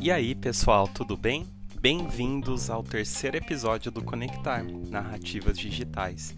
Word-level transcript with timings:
E 0.00 0.10
aí, 0.10 0.34
pessoal, 0.34 0.88
tudo 0.88 1.16
bem? 1.16 1.46
Bem-vindos 1.80 2.70
ao 2.70 2.82
terceiro 2.82 3.36
episódio 3.36 3.90
do 3.90 4.02
Conectar 4.02 4.64
Narrativas 4.64 5.58
Digitais. 5.58 6.34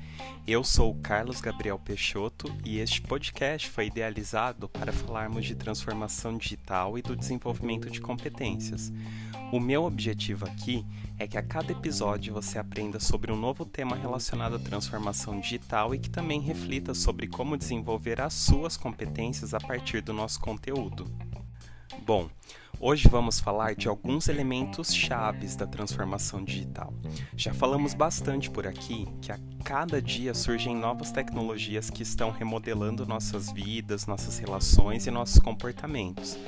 Eu 0.47 0.65
sou 0.65 0.95
Carlos 0.97 1.41
Gabriel 1.41 1.79
Peixoto 1.79 2.53
e 2.65 2.79
este 2.79 3.01
podcast 3.01 3.71
foi 3.71 3.87
idealizado 3.87 4.69
para 4.69 4.93
falarmos 4.93 5.47
de 5.47 5.55
transformação 5.55 6.37
digital 6.37 6.99
e 6.99 7.03
do 7.03 7.15
desenvolvimento 7.15 7.89
de 7.89 8.01
competências. 8.01 8.93
O 9.53 9.59
meu 9.59 9.83
objetivo 9.83 10.45
aqui 10.45 10.87
é 11.19 11.27
que 11.27 11.37
a 11.37 11.43
cada 11.43 11.73
episódio 11.73 12.33
você 12.33 12.57
aprenda 12.57 13.01
sobre 13.01 13.33
um 13.33 13.37
novo 13.37 13.65
tema 13.65 13.97
relacionado 13.97 14.55
à 14.55 14.59
transformação 14.61 15.41
digital 15.41 15.93
e 15.93 15.99
que 15.99 16.09
também 16.09 16.41
reflita 16.41 16.95
sobre 16.95 17.27
como 17.27 17.57
desenvolver 17.57 18.21
as 18.21 18.33
suas 18.33 18.77
competências 18.77 19.53
a 19.53 19.59
partir 19.59 20.03
do 20.03 20.13
nosso 20.13 20.39
conteúdo. 20.39 21.05
Bom, 21.99 22.29
Hoje 22.83 23.09
vamos 23.09 23.39
falar 23.39 23.75
de 23.75 23.89
alguns 23.89 24.27
elementos 24.27 24.95
chaves 24.95 25.55
da 25.55 25.67
transformação 25.67 26.43
digital. 26.43 26.95
Já 27.37 27.53
falamos 27.53 27.93
bastante 27.93 28.49
por 28.49 28.67
aqui 28.67 29.07
que 29.21 29.31
a 29.31 29.39
cada 29.63 30.01
dia 30.01 30.33
surgem 30.33 30.75
novas 30.75 31.13
tecnologias 31.13 31.91
que 31.91 32.03
estão 32.03 32.31
remodelando 32.31 33.05
nossas 33.05 33.53
vidas, 33.53 34.07
nossas 34.07 34.39
relações 34.39 35.07
e 35.07 35.11
nossos 35.11 35.39
comportamentos. 35.39 36.39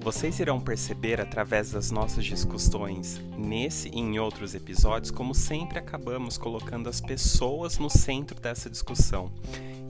Vocês 0.00 0.40
irão 0.40 0.60
perceber 0.60 1.20
através 1.20 1.70
das 1.70 1.92
nossas 1.92 2.24
discussões, 2.24 3.20
nesse 3.38 3.88
e 3.90 4.00
em 4.00 4.18
outros 4.18 4.56
episódios, 4.56 5.12
como 5.12 5.32
sempre 5.32 5.78
acabamos 5.78 6.36
colocando 6.36 6.88
as 6.88 7.00
pessoas 7.00 7.78
no 7.78 7.88
centro 7.88 8.40
dessa 8.40 8.68
discussão. 8.68 9.30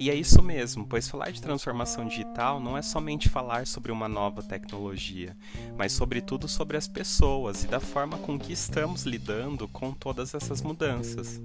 E 0.01 0.11
é 0.11 0.15
isso 0.15 0.41
mesmo, 0.41 0.87
pois 0.87 1.09
falar 1.09 1.33
de 1.33 1.43
transformação 1.43 2.07
digital 2.07 2.61
não 2.61 2.79
é 2.79 2.83
somente 2.83 3.29
falar 3.29 3.67
sobre 3.67 3.91
uma 3.91 4.09
nova 4.09 4.43
tecnologia, 4.43 5.37
mas 5.77 5.91
sobretudo 5.91 6.47
sobre 6.47 6.77
as 6.77 6.87
pessoas 6.87 7.65
e 7.65 7.67
da 7.67 7.81
forma 7.81 8.17
com 8.19 8.39
que 8.39 8.53
estamos 8.53 9.03
lidando 9.03 9.67
com 9.67 9.93
todas 9.93 10.35
essas 10.35 10.63
mudanças. 10.63 11.41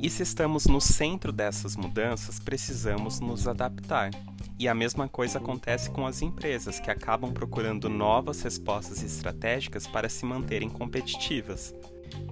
E 0.00 0.08
se 0.08 0.22
estamos 0.22 0.66
no 0.66 0.80
centro 0.80 1.32
dessas 1.32 1.74
mudanças, 1.74 2.38
precisamos 2.38 3.18
nos 3.18 3.48
adaptar. 3.48 4.10
E 4.56 4.68
a 4.68 4.74
mesma 4.74 5.08
coisa 5.08 5.38
acontece 5.38 5.90
com 5.90 6.06
as 6.06 6.22
empresas, 6.22 6.78
que 6.78 6.90
acabam 6.90 7.32
procurando 7.32 7.88
novas 7.88 8.42
respostas 8.42 9.02
estratégicas 9.02 9.88
para 9.88 10.08
se 10.08 10.24
manterem 10.24 10.68
competitivas. 10.68 11.74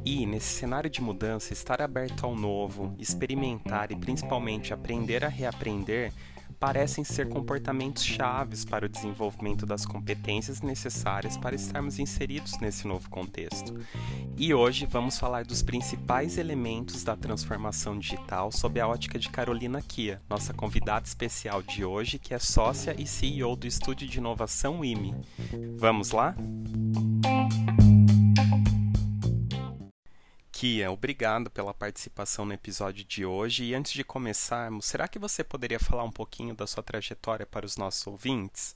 E, 0.05 0.25
nesse 0.25 0.59
cenário 0.59 0.89
de 0.89 1.01
mudança, 1.01 1.53
estar 1.53 1.83
aberto 1.83 2.25
ao 2.25 2.37
novo, 2.37 2.95
experimentar 2.99 3.91
e 3.91 3.97
principalmente 3.97 4.73
aprender 4.73 5.25
a 5.25 5.29
reaprender 5.29 6.13
parecem 6.59 7.05
ser 7.05 7.29
comportamentos 7.29 8.05
chaves 8.05 8.65
para 8.65 8.87
o 8.87 8.89
desenvolvimento 8.89 9.67
das 9.67 9.85
competências 9.85 10.61
necessárias 10.61 11.37
para 11.37 11.55
estarmos 11.55 11.99
inseridos 11.99 12.59
nesse 12.61 12.87
novo 12.87 13.09
contexto. 13.11 13.75
E 14.37 14.55
hoje 14.55 14.87
vamos 14.87 15.19
falar 15.19 15.45
dos 15.45 15.63
principais 15.63 16.39
elementos 16.39 17.05
da 17.05 17.17
transformação 17.17 17.99
digital 17.99 18.51
sob 18.51 18.81
a 18.81 18.89
ótica 18.89 19.19
de 19.19 19.29
Carolina 19.29 19.83
Kia, 19.83 20.21
nossa 20.29 20.55
convidada 20.55 21.07
especial 21.07 21.63
de 21.63 21.85
hoje, 21.85 22.19
que 22.19 22.33
é 22.33 22.39
sócia 22.39 22.95
e 22.99 23.07
CEO 23.07 23.55
do 23.57 23.67
estúdio 23.67 24.09
de 24.09 24.19
inovação 24.19 24.85
IME. 24.85 25.15
Vamos 25.77 26.11
lá? 26.11 26.35
Kia, 30.59 30.91
obrigado 30.91 31.51
pela 31.51 31.75
participação 31.75 32.47
no 32.47 32.55
episódio 32.55 33.05
de 33.05 33.27
hoje. 33.27 33.65
E 33.65 33.75
antes 33.75 33.93
de 33.93 34.03
começarmos, 34.03 34.87
será 34.87 35.07
que 35.07 35.19
você 35.19 35.45
poderia 35.45 35.79
falar 35.79 36.03
um 36.03 36.11
pouquinho 36.11 36.55
da 36.55 36.67
sua 36.67 36.83
trajetória 36.83 37.45
para 37.45 37.67
os 37.67 37.77
nossos 37.77 38.07
ouvintes? 38.07 38.75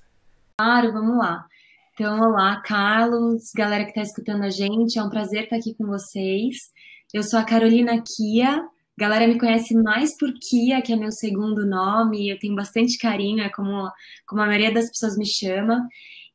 Claro, 0.59 0.93
vamos 0.93 1.17
lá. 1.17 1.47
Então, 1.95 2.21
olá, 2.21 2.61
Carlos, 2.61 3.45
galera 3.57 3.85
que 3.85 3.93
está 3.93 4.03
escutando 4.03 4.43
a 4.43 4.51
gente, 4.51 4.99
é 4.99 5.03
um 5.03 5.09
prazer 5.09 5.45
estar 5.45 5.57
aqui 5.57 5.75
com 5.75 5.87
vocês. 5.87 6.55
Eu 7.15 7.23
sou 7.23 7.39
a 7.39 7.45
Carolina 7.45 7.95
Kia, 8.15 8.63
galera 8.95 9.27
me 9.27 9.39
conhece 9.39 9.73
mais 9.73 10.15
por 10.19 10.31
Kia, 10.35 10.83
que 10.83 10.93
é 10.93 10.97
meu 10.97 11.11
segundo 11.11 11.67
nome, 11.67 12.29
eu 12.29 12.39
tenho 12.39 12.55
bastante 12.55 12.99
carinho, 12.99 13.43
é 13.43 13.49
como, 13.49 13.91
como 14.27 14.43
a 14.43 14.47
maioria 14.47 14.71
das 14.71 14.87
pessoas 14.91 15.17
me 15.17 15.27
chama. 15.27 15.89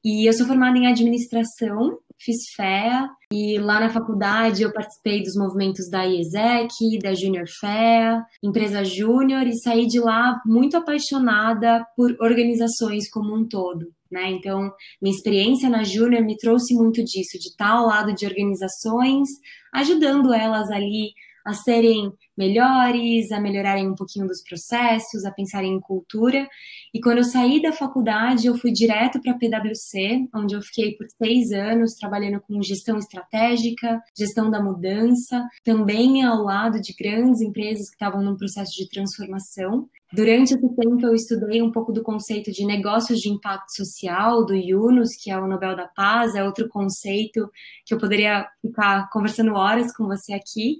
E 0.03 0.27
eu 0.27 0.33
sou 0.33 0.47
formada 0.47 0.75
em 0.75 0.87
administração 0.87 1.99
fiz 2.19 2.37
FEA 2.55 3.09
e 3.31 3.57
lá 3.59 3.79
na 3.79 3.89
faculdade 3.89 4.63
eu 4.63 4.73
participei 4.73 5.21
dos 5.21 5.35
movimentos 5.35 5.89
da 5.89 6.03
IESEC, 6.05 6.99
da 7.01 7.13
Junior 7.13 7.45
FEA, 7.59 8.23
empresa 8.43 8.83
júnior 8.83 9.45
e 9.47 9.57
saí 9.59 9.85
de 9.85 9.99
lá 9.99 10.41
muito 10.45 10.77
apaixonada 10.77 11.85
por 11.95 12.15
organizações 12.19 13.09
como 13.09 13.35
um 13.35 13.47
todo. 13.47 13.93
Né? 14.11 14.31
Então, 14.31 14.71
minha 15.01 15.13
experiência 15.13 15.67
na 15.67 15.83
Júnior 15.83 16.23
me 16.23 16.37
trouxe 16.37 16.73
muito 16.75 17.03
disso, 17.03 17.37
de 17.39 17.49
estar 17.49 17.71
ao 17.71 17.87
lado 17.87 18.13
de 18.13 18.25
organizações, 18.25 19.27
ajudando 19.73 20.33
elas 20.33 20.69
ali 20.69 21.11
a 21.45 21.53
serem 21.53 22.11
melhores, 22.37 23.31
a 23.31 23.39
melhorarem 23.39 23.87
um 23.87 23.95
pouquinho 23.95 24.27
dos 24.27 24.41
processos, 24.43 25.23
a 25.23 25.31
pensarem 25.31 25.73
em 25.73 25.79
cultura. 25.79 26.47
E 26.93 26.99
quando 26.99 27.19
eu 27.19 27.23
saí 27.23 27.61
da 27.61 27.71
faculdade, 27.71 28.47
eu 28.47 28.57
fui 28.57 28.71
direto 28.71 29.21
para 29.21 29.31
a 29.31 29.37
PwC, 29.37 30.27
onde 30.33 30.55
eu 30.55 30.61
fiquei 30.61 30.95
por 30.95 31.05
seis 31.21 31.51
anos 31.51 31.93
trabalhando 31.93 32.41
com 32.41 32.61
gestão 32.61 32.97
estratégica, 32.97 34.01
gestão 34.17 34.49
da 34.49 34.61
mudança, 34.61 35.47
também 35.63 36.23
ao 36.23 36.43
lado 36.43 36.81
de 36.81 36.93
grandes 36.93 37.41
empresas 37.41 37.87
que 37.89 37.95
estavam 37.95 38.21
num 38.21 38.35
processo 38.35 38.71
de 38.71 38.89
transformação. 38.89 39.87
Durante 40.13 40.53
esse 40.53 40.75
tempo, 40.75 41.05
eu 41.05 41.13
estudei 41.13 41.61
um 41.61 41.71
pouco 41.71 41.91
do 41.91 42.01
conceito 42.01 42.51
de 42.51 42.65
negócios 42.65 43.19
de 43.19 43.29
impacto 43.29 43.75
social, 43.75 44.45
do 44.45 44.53
Yunus, 44.55 45.09
que 45.21 45.29
é 45.29 45.37
o 45.37 45.47
Nobel 45.47 45.75
da 45.75 45.87
Paz, 45.87 46.35
é 46.35 46.43
outro 46.43 46.69
conceito 46.69 47.49
que 47.85 47.93
eu 47.93 47.97
poderia 47.97 48.47
ficar 48.61 49.09
conversando 49.09 49.53
horas 49.53 49.95
com 49.95 50.05
você 50.05 50.33
aqui. 50.33 50.77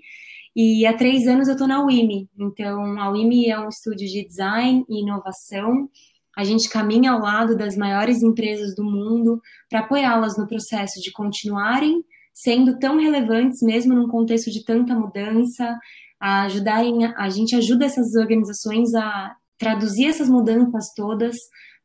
E 0.56 0.86
há 0.86 0.96
três 0.96 1.28
anos 1.28 1.48
eu 1.48 1.54
estou 1.54 1.68
na 1.68 1.84
UIME. 1.84 2.30
Então, 2.40 2.98
a 3.00 3.12
UIME 3.12 3.50
é 3.50 3.60
um 3.60 3.70
estúdio 3.70 4.08
de 4.08 4.26
design 4.26 4.86
e 4.90 5.02
inovação. 5.02 5.90
A 6.38 6.44
gente 6.44 6.70
caminha 6.70 7.12
ao 7.12 7.20
lado 7.20 7.58
das 7.58 7.76
maiores 7.76 8.24
empresas 8.24 8.76
do 8.76 8.84
mundo 8.84 9.42
para 9.70 9.82
apoiá-las 9.82 10.38
no 10.38 10.48
processo 10.48 11.02
de 11.02 11.12
continuarem 11.12 12.04
sendo 12.36 12.78
tão 12.78 13.00
relevantes, 13.00 13.62
mesmo 13.62 13.96
num 13.96 14.10
contexto 14.10 14.52
de 14.52 14.64
tanta 14.66 14.94
mudança, 14.94 15.80
a 16.20 16.44
ajudarem, 16.44 17.06
a 17.06 17.30
gente 17.30 17.56
ajuda 17.56 17.86
essas 17.86 18.14
organizações 18.16 18.94
a 18.94 19.34
traduzir 19.58 20.08
essas 20.08 20.30
mudanças 20.30 20.94
todas 20.94 21.36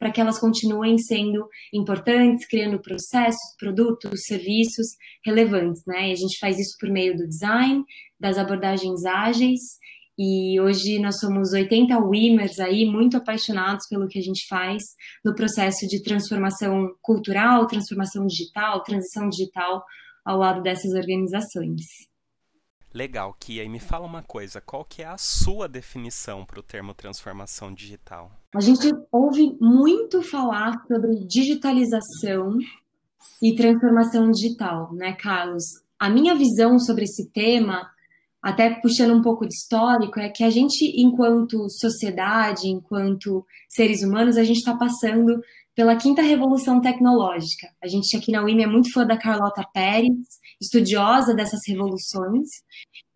para 0.01 0.11
que 0.11 0.21
elas 0.21 0.41
continuem 0.41 0.97
sendo 0.97 1.47
importantes, 1.75 2.49
criando 2.49 2.81
processos, 2.81 3.55
produtos, 3.59 4.23
serviços 4.25 4.87
relevantes, 5.25 5.83
né? 5.87 6.09
E 6.09 6.13
a 6.13 6.17
gente 6.17 6.39
faz 6.41 6.59
isso 6.59 6.75
por 6.81 6.89
meio 6.89 7.15
do 7.15 7.29
design, 7.29 7.85
das 8.19 8.39
abordagens 8.39 9.05
ágeis. 9.05 9.61
E 10.19 10.59
hoje 10.59 10.99
nós 10.99 11.19
somos 11.21 11.53
80 11.53 11.99
WIMers 11.99 12.59
aí, 12.59 12.87
muito 12.87 13.19
apaixonados 13.19 13.87
pelo 13.89 14.09
que 14.09 14.19
a 14.19 14.23
gente 14.23 14.47
faz 14.49 14.83
no 15.23 15.35
processo 15.35 15.87
de 15.87 16.03
transformação 16.03 16.95
cultural, 17.03 17.67
transformação 17.67 18.27
digital, 18.27 18.83
transição 18.83 19.29
digital 19.29 19.85
ao 20.25 20.39
lado 20.39 20.63
dessas 20.63 20.93
organizações. 20.95 22.10
Legal, 22.93 23.35
Kia. 23.39 23.65
E 23.65 23.69
me 23.69 23.79
fala 23.79 24.07
uma 24.07 24.23
coisa, 24.23 24.61
qual 24.61 24.85
que 24.85 25.03
é 25.03 25.07
a 25.07 25.17
sua 25.17 25.69
definição 25.69 26.45
para 26.45 26.61
o 26.61 26.63
termo 26.63 26.93
transformação 26.93 27.73
digital? 27.73 28.33
A 28.55 28.61
gente 28.61 28.91
ouve 29.13 29.57
muito 29.61 30.23
falar 30.23 30.85
sobre 30.89 31.25
digitalização 31.25 32.59
e 33.41 33.55
transformação 33.55 34.31
digital, 34.31 34.93
né, 34.93 35.13
Carlos? 35.13 35.65
A 35.99 36.11
minha 36.11 36.35
visão 36.35 36.79
sobre 36.79 37.05
esse 37.05 37.31
tema 37.31 37.89
até 38.43 38.71
puxando 38.81 39.15
um 39.15 39.23
pouco 39.23 39.47
de 39.47 39.55
histórico, 39.55 40.19
é 40.19 40.31
que 40.31 40.43
a 40.43 40.51
gente, 40.51 40.95
enquanto 40.97 41.69
sociedade, 41.69 42.69
enquanto 42.69 43.45
seres 43.69 44.03
humanos, 44.03 44.37
a 44.37 44.45
gente 44.45 44.59
está 44.59 44.75
passando 44.75 45.43
pela 45.81 45.97
quinta 45.97 46.21
revolução 46.21 46.79
tecnológica. 46.79 47.67
A 47.83 47.89
gente 47.89 48.15
aqui 48.15 48.31
na 48.31 48.45
UIM 48.45 48.61
é 48.61 48.67
muito 48.67 48.93
fã 48.93 49.07
da 49.07 49.17
Carlota 49.17 49.67
Pérez, 49.73 50.13
estudiosa 50.61 51.33
dessas 51.33 51.61
revoluções, 51.67 52.51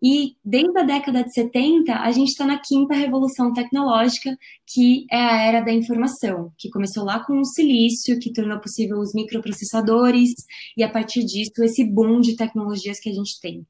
e 0.01 0.35
desde 0.43 0.75
a 0.79 0.81
década 0.81 1.23
de 1.23 1.31
70 1.31 1.93
a 1.93 2.11
gente 2.11 2.29
está 2.29 2.43
na 2.43 2.59
quinta 2.59 2.95
revolução 2.95 3.53
tecnológica, 3.53 4.35
que 4.65 5.05
é 5.11 5.15
a 5.15 5.41
era 5.43 5.61
da 5.61 5.71
informação, 5.71 6.51
que 6.57 6.71
começou 6.71 7.05
lá 7.05 7.23
com 7.23 7.39
o 7.39 7.45
silício, 7.45 8.17
que 8.17 8.33
tornou 8.33 8.59
possível 8.59 8.97
os 8.97 9.13
microprocessadores, 9.13 10.31
e 10.75 10.83
a 10.83 10.89
partir 10.89 11.23
disso 11.23 11.63
esse 11.63 11.85
boom 11.85 12.19
de 12.19 12.35
tecnologias 12.35 12.99
que 12.99 13.11
a 13.11 13.13
gente 13.13 13.39
tem. 13.39 13.63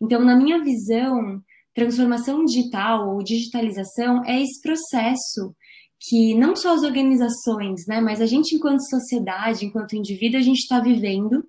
Então, 0.00 0.24
na 0.24 0.34
minha 0.34 0.64
visão, 0.64 1.42
transformação 1.74 2.42
digital 2.46 3.14
ou 3.14 3.22
digitalização 3.22 4.24
é 4.24 4.40
esse 4.40 4.62
processo 4.62 5.54
que 6.00 6.34
não 6.34 6.56
só 6.56 6.74
as 6.74 6.82
organizações, 6.82 7.86
né, 7.86 8.00
mas 8.00 8.20
a 8.20 8.26
gente 8.26 8.54
enquanto 8.54 8.88
sociedade, 8.88 9.66
enquanto 9.66 9.96
indivíduo, 9.96 10.40
a 10.40 10.42
gente 10.42 10.60
está 10.60 10.80
vivendo 10.80 11.44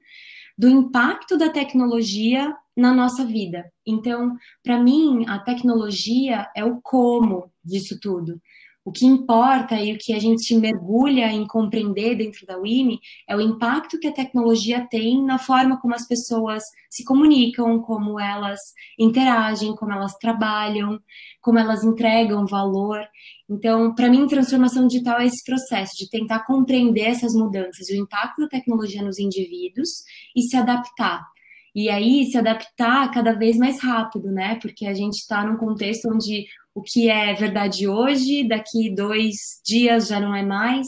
do 0.58 0.68
impacto 0.68 1.38
da 1.38 1.50
tecnologia 1.50 2.54
na 2.76 2.94
nossa 2.94 3.26
vida. 3.26 3.72
Então, 3.88 4.36
para 4.64 4.82
mim, 4.82 5.26
a 5.28 5.40
tecnologia 5.40 6.48
é 6.56 6.66
o 6.66 6.82
como 6.82 7.50
disso 7.64 7.98
tudo. 8.02 8.42
O 8.84 8.92
que 8.92 9.06
importa 9.06 9.76
e 9.76 9.94
o 9.94 9.98
que 9.98 10.14
a 10.14 10.20
gente 10.20 10.56
mergulha 10.56 11.32
em 11.32 11.46
compreender 11.46 12.16
dentro 12.16 12.46
da 12.48 12.58
WIMI 12.58 13.00
é 13.28 13.36
o 13.36 13.42
impacto 13.42 14.00
que 14.00 14.08
a 14.08 14.14
tecnologia 14.14 14.88
tem 14.90 15.24
na 15.24 15.38
forma 15.38 15.80
como 15.80 15.94
as 15.94 16.08
pessoas 16.08 16.64
se 16.90 17.04
comunicam, 17.04 17.80
como 17.80 18.20
elas 18.20 18.60
interagem, 18.98 19.76
como 19.76 19.92
elas 19.92 20.16
trabalham, 20.18 21.00
como 21.42 21.60
elas 21.60 21.84
entregam 21.84 22.46
valor. 22.48 23.06
Então, 23.48 23.94
para 23.94 24.10
mim, 24.10 24.28
transformação 24.28 24.88
digital 24.88 25.20
é 25.20 25.26
esse 25.26 25.44
processo 25.44 25.96
de 25.98 26.10
tentar 26.10 26.46
compreender 26.46 27.02
essas 27.02 27.34
mudanças, 27.34 27.90
o 27.90 27.96
impacto 27.96 28.42
da 28.42 28.48
tecnologia 28.48 29.04
nos 29.04 29.20
indivíduos 29.20 29.90
e 30.36 30.42
se 30.42 30.58
adaptar. 30.58 31.31
E 31.74 31.90
aí, 31.90 32.26
se 32.26 32.38
adaptar 32.38 33.12
cada 33.12 33.34
vez 33.34 33.58
mais 33.58 33.82
rápido, 33.82 34.30
né? 34.32 34.60
Porque 34.62 34.86
a 34.86 34.94
gente 34.94 35.16
está 35.16 35.46
num 35.46 35.58
contexto 35.58 36.10
onde 36.10 36.46
o 36.74 36.82
que 36.82 37.10
é 37.10 37.34
verdade 37.34 37.88
hoje, 37.88 38.48
daqui 38.48 38.94
dois 38.94 39.36
dias 39.66 40.08
já 40.08 40.20
não 40.20 40.36
é 40.36 40.44
mais. 40.44 40.88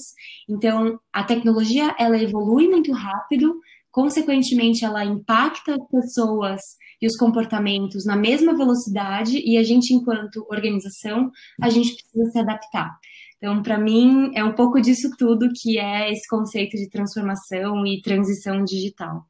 Então, 0.50 1.00
a 1.12 1.24
tecnologia 1.24 1.96
ela 2.00 2.22
evolui 2.22 2.68
muito 2.68 2.92
rápido, 2.92 3.60
consequentemente, 3.92 4.84
ela 4.84 5.06
impacta 5.06 5.76
as 5.76 5.88
pessoas 5.90 6.62
e 7.02 7.08
os 7.08 7.18
comportamentos 7.18 8.06
na 8.06 8.16
mesma 8.16 8.56
velocidade, 8.56 9.38
e 9.38 9.58
a 9.58 9.64
gente, 9.64 9.94
enquanto 9.94 10.46
organização, 10.50 11.30
a 11.62 11.70
gente 11.70 11.94
precisa 11.96 12.32
se 12.32 12.40
adaptar. 12.40 12.98
Então, 13.38 13.62
para 13.62 13.78
mim, 13.78 14.32
é 14.36 14.44
um 14.44 14.54
pouco 14.54 14.80
disso 14.82 15.10
tudo 15.18 15.52
que 15.54 15.78
é 15.78 16.12
esse 16.12 16.28
conceito 16.30 16.78
de 16.78 16.90
transformação 16.90 17.86
e 17.86 18.02
transição 18.02 18.64
digital. 18.64 19.26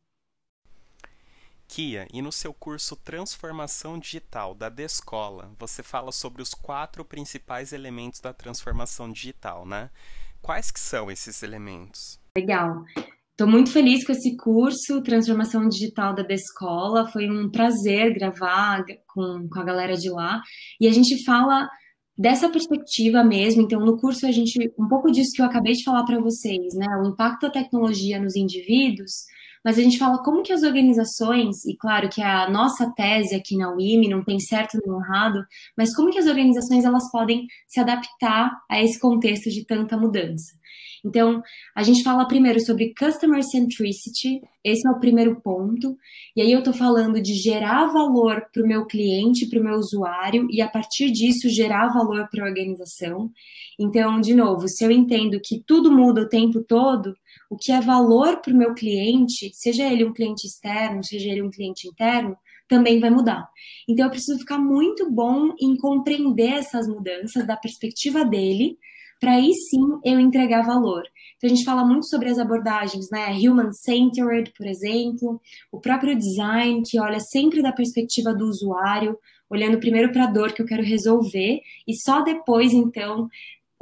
E 1.82 2.22
no 2.22 2.32
seu 2.32 2.54
curso 2.54 2.96
Transformação 2.96 3.98
Digital 3.98 4.54
da 4.54 4.70
Descola, 4.70 5.52
você 5.58 5.82
fala 5.82 6.12
sobre 6.12 6.44
os 6.44 6.54
quatro 6.54 7.04
principais 7.04 7.74
elementos 7.74 8.20
da 8.20 8.32
transformação 8.32 9.12
digital, 9.12 9.66
né? 9.66 9.90
Quais 10.40 10.70
que 10.70 10.80
são 10.80 11.10
esses 11.10 11.42
elementos? 11.42 12.20
Legal. 12.38 12.84
Estou 13.32 13.48
muito 13.48 13.72
feliz 13.72 14.06
com 14.06 14.12
esse 14.12 14.38
curso 14.38 15.02
Transformação 15.02 15.68
Digital 15.68 16.14
da 16.14 16.22
Descola. 16.22 17.08
Foi 17.08 17.28
um 17.28 17.50
prazer 17.50 18.14
gravar 18.14 18.84
com, 19.08 19.48
com 19.52 19.60
a 19.60 19.64
galera 19.64 19.98
de 19.98 20.12
lá. 20.12 20.42
E 20.80 20.88
a 20.88 20.92
gente 20.92 21.24
fala 21.26 21.68
dessa 22.16 22.50
perspectiva 22.50 23.24
mesmo. 23.24 23.64
Então, 23.64 23.80
no 23.80 23.98
curso, 23.98 24.28
a 24.28 24.32
gente, 24.32 24.60
um 24.78 24.88
pouco 24.88 25.10
disso 25.12 25.32
que 25.34 25.42
eu 25.42 25.46
acabei 25.48 25.74
de 25.74 25.84
falar 25.84 26.04
para 26.04 26.20
vocês, 26.20 26.76
né? 26.76 26.86
O 27.04 27.10
impacto 27.10 27.48
da 27.48 27.54
tecnologia 27.54 28.22
nos 28.22 28.36
indivíduos 28.36 29.24
mas 29.64 29.78
a 29.78 29.82
gente 29.82 29.98
fala 29.98 30.22
como 30.24 30.44
que 30.44 30.52
as 30.52 30.64
organizações, 30.64 31.66
e 31.66 31.76
claro 31.76 32.10
que 32.10 32.22
a 32.22 32.50
nossa 32.50 32.92
tese 32.92 33.36
aqui 33.36 33.56
na 33.56 33.74
UIM 33.74 34.10
não 34.10 34.24
tem 34.24 34.40
certo 34.40 34.78
nem 34.86 34.96
errado, 34.96 35.44
mas 35.78 35.96
como 35.96 36.12
que 36.12 36.20
as 36.20 36.28
organizações 36.28 36.84
elas 36.84 37.10
podem 37.12 37.46
se 37.68 37.80
adaptar 37.80 38.52
a 38.70 38.82
esse 38.82 39.00
contexto 39.00 39.50
de 39.50 39.66
tanta 39.66 39.98
mudança. 39.98 40.54
Então, 41.06 41.42
a 41.76 41.84
gente 41.84 42.02
fala 42.02 42.26
primeiro 42.26 42.60
sobre 42.62 42.94
customer 42.98 43.44
centricity, 43.44 44.42
esse 44.64 44.88
é 44.88 44.92
o 44.92 45.00
primeiro 45.00 45.42
ponto, 45.42 45.98
e 46.34 46.42
aí 46.42 46.52
eu 46.52 46.60
estou 46.60 46.74
falando 46.74 47.22
de 47.22 47.34
gerar 47.34 47.88
valor 47.88 48.46
para 48.54 48.64
o 48.64 48.68
meu 48.68 48.86
cliente, 48.86 49.48
para 49.48 49.60
o 49.60 49.64
meu 49.64 49.76
usuário, 49.76 50.48
e 50.50 50.62
a 50.62 50.68
partir 50.68 51.12
disso 51.12 51.50
gerar 51.50 51.90
valor 51.90 52.30
para 52.32 52.46
a 52.46 52.48
organização. 52.48 53.30
Então, 53.78 54.22
de 54.22 54.34
novo, 54.34 54.68
se 54.70 54.86
eu 54.86 54.92
entendo 54.92 55.42
que 55.44 55.62
tudo 55.66 55.92
muda 55.92 56.22
o 56.22 56.30
tempo 56.30 56.64
todo, 56.64 57.14
o 57.50 57.58
que 57.58 57.72
é 57.72 57.80
valor 57.80 58.38
para 58.38 58.54
o 58.54 58.58
meu 58.58 58.74
cliente, 58.74 59.52
seja 59.54 59.84
ele 59.84 60.04
um 60.04 60.14
cliente 60.14 60.48
externo, 60.48 61.04
seja 61.04 61.30
ele 61.30 61.42
um 61.42 61.52
cliente 61.52 61.88
interno, 61.88 62.36
também 62.68 63.00
vai 63.00 63.10
mudar. 63.10 63.48
Então, 63.88 64.06
eu 64.06 64.10
preciso 64.10 64.40
ficar 64.40 64.58
muito 64.58 65.12
bom 65.12 65.54
em 65.60 65.76
compreender 65.78 66.54
essas 66.54 66.88
mudanças 66.88 67.46
da 67.46 67.58
perspectiva 67.58 68.26
dele, 68.26 68.78
para 69.20 69.34
aí 69.34 69.54
sim 69.54 70.00
eu 70.04 70.20
entregar 70.20 70.66
valor. 70.66 71.04
Então, 71.38 71.50
a 71.50 71.54
gente 71.54 71.66
fala 71.66 71.86
muito 71.86 72.08
sobre 72.08 72.30
as 72.30 72.40
abordagens, 72.40 73.10
né? 73.12 73.32
Human-centered, 73.32 74.52
por 74.58 74.66
exemplo, 74.66 75.42
o 75.72 75.80
próprio 75.80 76.18
design, 76.18 76.82
que 76.86 77.00
olha 77.00 77.20
sempre 77.20 77.62
da 77.62 77.72
perspectiva 77.72 78.34
do 78.34 78.46
usuário, 78.46 79.18
olhando 79.50 79.80
primeiro 79.80 80.12
para 80.12 80.24
a 80.24 80.32
dor 80.32 80.52
que 80.52 80.62
eu 80.62 80.66
quero 80.66 80.84
resolver, 80.84 81.62
e 81.88 81.94
só 81.96 82.22
depois, 82.22 82.74
então, 82.74 83.30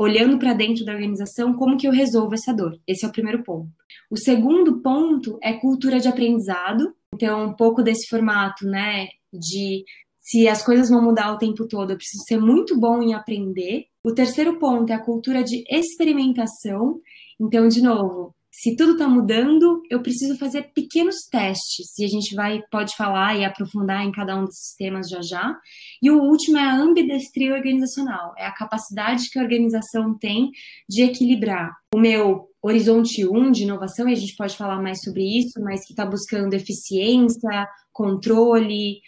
olhando 0.01 0.39
para 0.39 0.53
dentro 0.53 0.83
da 0.83 0.93
organização, 0.93 1.53
como 1.53 1.77
que 1.77 1.87
eu 1.87 1.91
resolvo 1.91 2.33
essa 2.33 2.51
dor? 2.51 2.79
Esse 2.87 3.05
é 3.05 3.07
o 3.07 3.11
primeiro 3.11 3.43
ponto. 3.43 3.69
O 4.09 4.17
segundo 4.17 4.81
ponto 4.81 5.37
é 5.43 5.53
cultura 5.53 5.99
de 5.99 6.07
aprendizado. 6.07 6.95
Então, 7.13 7.45
um 7.45 7.53
pouco 7.53 7.83
desse 7.83 8.07
formato, 8.07 8.65
né, 8.65 9.07
de 9.31 9.83
se 10.17 10.47
as 10.47 10.63
coisas 10.63 10.89
vão 10.89 11.03
mudar 11.03 11.31
o 11.31 11.37
tempo 11.37 11.67
todo, 11.67 11.91
eu 11.91 11.97
preciso 11.97 12.23
ser 12.23 12.39
muito 12.39 12.79
bom 12.79 12.99
em 13.01 13.13
aprender. 13.13 13.85
O 14.03 14.11
terceiro 14.11 14.57
ponto 14.57 14.91
é 14.91 14.95
a 14.95 15.03
cultura 15.03 15.43
de 15.43 15.63
experimentação. 15.69 16.99
Então, 17.39 17.67
de 17.67 17.81
novo, 17.81 18.33
se 18.51 18.75
tudo 18.75 18.93
está 18.93 19.07
mudando, 19.07 19.81
eu 19.89 20.01
preciso 20.01 20.37
fazer 20.37 20.71
pequenos 20.73 21.15
testes. 21.31 21.97
E 21.97 22.03
a 22.03 22.07
gente 22.07 22.35
vai 22.35 22.61
pode 22.69 22.95
falar 22.97 23.37
e 23.37 23.45
aprofundar 23.45 24.05
em 24.05 24.11
cada 24.11 24.37
um 24.37 24.43
desses 24.43 24.75
temas 24.77 25.07
já 25.09 25.21
já. 25.21 25.57
E 26.03 26.11
o 26.11 26.21
último 26.21 26.57
é 26.57 26.63
a 26.63 26.75
ambidestria 26.75 27.53
organizacional, 27.53 28.33
é 28.37 28.45
a 28.45 28.51
capacidade 28.51 29.29
que 29.29 29.39
a 29.39 29.41
organização 29.41 30.17
tem 30.17 30.51
de 30.89 31.03
equilibrar 31.03 31.71
o 31.95 31.99
meu 31.99 32.49
horizonte 32.61 33.25
1 33.25 33.51
de 33.51 33.63
inovação, 33.63 34.07
e 34.07 34.13
a 34.13 34.15
gente 34.15 34.35
pode 34.35 34.55
falar 34.55 34.81
mais 34.81 35.01
sobre 35.01 35.23
isso, 35.23 35.59
mas 35.61 35.85
que 35.85 35.93
está 35.93 36.05
buscando 36.05 36.53
eficiência, 36.53 37.67
controle, 37.91 38.99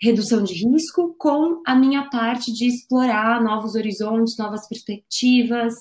redução 0.00 0.42
de 0.42 0.54
risco, 0.54 1.14
com 1.18 1.62
a 1.66 1.74
minha 1.74 2.08
parte 2.10 2.52
de 2.52 2.66
explorar 2.66 3.42
novos 3.42 3.74
horizontes, 3.74 4.36
novas 4.38 4.68
perspectivas, 4.68 5.74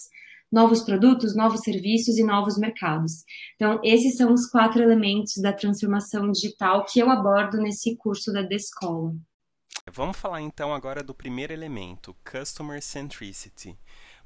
novos 0.51 0.83
produtos, 0.83 1.36
novos 1.36 1.62
serviços 1.62 2.18
e 2.18 2.24
novos 2.24 2.57
mercados. 2.57 3.24
Então, 3.56 3.80
esses 3.83 4.18
são 4.18 4.33
os 4.33 4.50
quatro 4.50 4.81
elementos 4.81 5.33
da 5.42 5.53
transformação 5.53 6.31
digital 6.31 6.86
que 6.86 7.00
eu 7.00 7.09
abordo 7.09 7.57
nesse 7.57 7.95
curso 7.95 8.33
da 8.33 8.42
Descola. 8.42 9.13
Vamos 9.92 10.18
falar 10.18 10.42
então 10.42 10.74
agora 10.74 11.01
do 11.01 11.13
primeiro 11.13 11.53
elemento, 11.53 12.15
Customer 12.24 12.81
Centricity. 12.81 13.77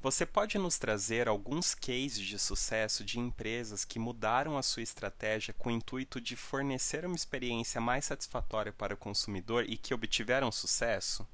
Você 0.02 0.26
pode 0.26 0.58
nos 0.58 0.78
trazer 0.78 1.26
alguns 1.26 1.74
cases 1.74 2.18
de 2.18 2.38
sucesso 2.38 3.02
de 3.02 3.18
empresas 3.18 3.84
que 3.84 3.98
mudaram 3.98 4.58
a 4.58 4.62
sua 4.62 4.82
estratégia 4.82 5.54
com 5.54 5.70
o 5.70 5.72
intuito 5.72 6.20
de 6.20 6.36
fornecer 6.36 7.06
uma 7.06 7.16
experiência 7.16 7.80
mais 7.80 8.04
satisfatória 8.04 8.72
para 8.72 8.94
o 8.94 8.98
consumidor 8.98 9.64
e 9.66 9.76
que 9.76 9.94
obtiveram 9.94 10.52
sucesso? 10.52 11.26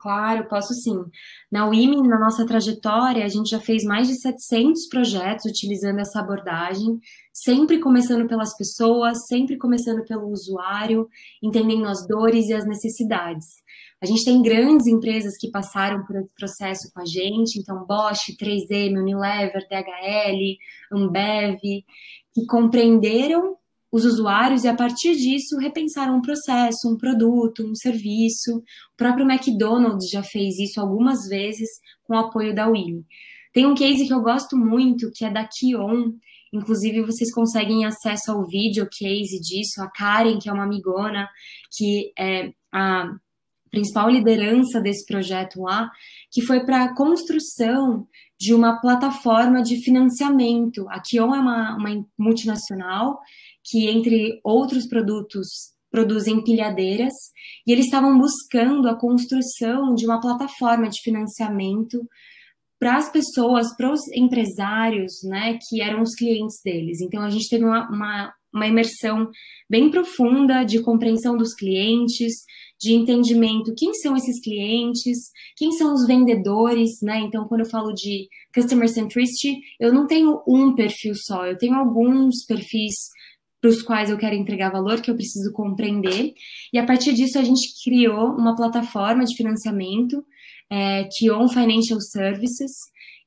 Claro, 0.00 0.48
posso 0.48 0.72
sim. 0.72 0.96
Na 1.52 1.66
WIMI, 1.68 2.08
na 2.08 2.18
nossa 2.18 2.46
trajetória, 2.46 3.22
a 3.22 3.28
gente 3.28 3.50
já 3.50 3.60
fez 3.60 3.84
mais 3.84 4.08
de 4.08 4.18
700 4.18 4.88
projetos 4.88 5.44
utilizando 5.44 5.98
essa 5.98 6.20
abordagem, 6.20 6.98
sempre 7.34 7.78
começando 7.78 8.26
pelas 8.26 8.56
pessoas, 8.56 9.26
sempre 9.26 9.58
começando 9.58 10.02
pelo 10.06 10.28
usuário, 10.28 11.06
entendendo 11.42 11.86
as 11.86 12.06
dores 12.06 12.48
e 12.48 12.54
as 12.54 12.66
necessidades. 12.66 13.46
A 14.00 14.06
gente 14.06 14.24
tem 14.24 14.40
grandes 14.40 14.86
empresas 14.86 15.36
que 15.36 15.50
passaram 15.50 16.02
por 16.06 16.16
esse 16.16 16.34
processo 16.34 16.90
com 16.94 17.02
a 17.02 17.04
gente, 17.04 17.60
então 17.60 17.84
Bosch, 17.84 18.34
3M, 18.40 18.98
Unilever, 18.98 19.68
DHL, 19.68 20.56
Ambev, 20.90 21.60
que 22.32 22.46
compreenderam 22.46 23.59
os 23.92 24.04
usuários 24.04 24.64
e 24.64 24.68
a 24.68 24.74
partir 24.74 25.16
disso 25.16 25.56
repensaram 25.58 26.16
um 26.16 26.22
processo, 26.22 26.88
um 26.88 26.96
produto, 26.96 27.66
um 27.66 27.74
serviço. 27.74 28.58
O 28.58 28.96
próprio 28.96 29.28
McDonald's 29.28 30.08
já 30.08 30.22
fez 30.22 30.58
isso 30.58 30.80
algumas 30.80 31.26
vezes 31.28 31.68
com 32.04 32.14
o 32.14 32.18
apoio 32.18 32.54
da 32.54 32.68
WIM. 32.68 33.04
Tem 33.52 33.66
um 33.66 33.74
case 33.74 34.06
que 34.06 34.12
eu 34.12 34.20
gosto 34.20 34.56
muito, 34.56 35.10
que 35.12 35.24
é 35.24 35.30
da 35.30 35.44
Kion. 35.44 36.12
Inclusive, 36.52 37.02
vocês 37.02 37.32
conseguem 37.32 37.84
acesso 37.84 38.30
ao 38.30 38.46
vídeo 38.46 38.88
case 38.90 39.40
disso. 39.40 39.82
A 39.82 39.90
Karen, 39.90 40.38
que 40.38 40.48
é 40.48 40.52
uma 40.52 40.64
amigona, 40.64 41.28
que 41.76 42.12
é 42.16 42.52
a 42.72 43.10
principal 43.70 44.10
liderança 44.10 44.80
desse 44.80 45.06
projeto 45.06 45.62
lá, 45.62 45.90
que 46.30 46.42
foi 46.42 46.64
para 46.64 46.84
a 46.84 46.94
construção 46.94 48.06
de 48.38 48.52
uma 48.54 48.80
plataforma 48.80 49.62
de 49.62 49.82
financiamento. 49.82 50.88
A 50.88 51.00
Kion 51.00 51.34
é 51.34 51.38
uma, 51.38 51.76
uma 51.76 52.06
multinacional 52.18 53.20
que, 53.64 53.88
entre 53.88 54.40
outros 54.44 54.86
produtos, 54.88 55.48
produzem 55.90 56.36
empilhadeiras, 56.36 57.12
e 57.66 57.72
eles 57.72 57.86
estavam 57.86 58.16
buscando 58.18 58.88
a 58.88 58.98
construção 58.98 59.94
de 59.94 60.06
uma 60.06 60.20
plataforma 60.20 60.88
de 60.88 61.00
financiamento 61.02 62.00
para 62.78 62.96
as 62.96 63.12
pessoas, 63.12 63.76
para 63.76 63.92
os 63.92 64.00
empresários, 64.14 65.12
né, 65.24 65.58
que 65.68 65.82
eram 65.82 66.00
os 66.00 66.14
clientes 66.14 66.60
deles. 66.64 67.00
Então, 67.00 67.22
a 67.22 67.28
gente 67.28 67.48
teve 67.48 67.64
uma, 67.64 67.86
uma, 67.90 68.32
uma 68.54 68.66
imersão 68.66 69.28
bem 69.68 69.90
profunda 69.90 70.64
de 70.64 70.80
compreensão 70.80 71.36
dos 71.36 71.54
clientes, 71.54 72.32
de 72.80 72.94
entendimento 72.94 73.74
quem 73.76 73.92
são 73.92 74.16
esses 74.16 74.40
clientes, 74.40 75.18
quem 75.54 75.70
são 75.72 75.92
os 75.92 76.06
vendedores, 76.06 77.02
né? 77.02 77.20
Então, 77.20 77.46
quando 77.46 77.60
eu 77.60 77.70
falo 77.70 77.92
de 77.92 78.26
customer 78.54 78.88
centricity, 78.88 79.58
eu 79.78 79.92
não 79.92 80.06
tenho 80.06 80.42
um 80.48 80.74
perfil 80.74 81.12
só, 81.14 81.46
eu 81.46 81.58
tenho 81.58 81.74
alguns 81.74 82.46
perfis 82.46 82.94
para 83.60 83.70
os 83.70 83.82
quais 83.82 84.10
eu 84.10 84.16
quero 84.16 84.34
entregar 84.34 84.70
valor, 84.70 85.00
que 85.00 85.10
eu 85.10 85.16
preciso 85.16 85.52
compreender. 85.52 86.32
E 86.72 86.78
a 86.78 86.86
partir 86.86 87.12
disso, 87.12 87.38
a 87.38 87.44
gente 87.44 87.72
criou 87.84 88.30
uma 88.30 88.56
plataforma 88.56 89.24
de 89.24 89.36
financiamento 89.36 90.24
é 90.70 91.08
Kion 91.18 91.48
Financial 91.48 92.00
Services, 92.00 92.70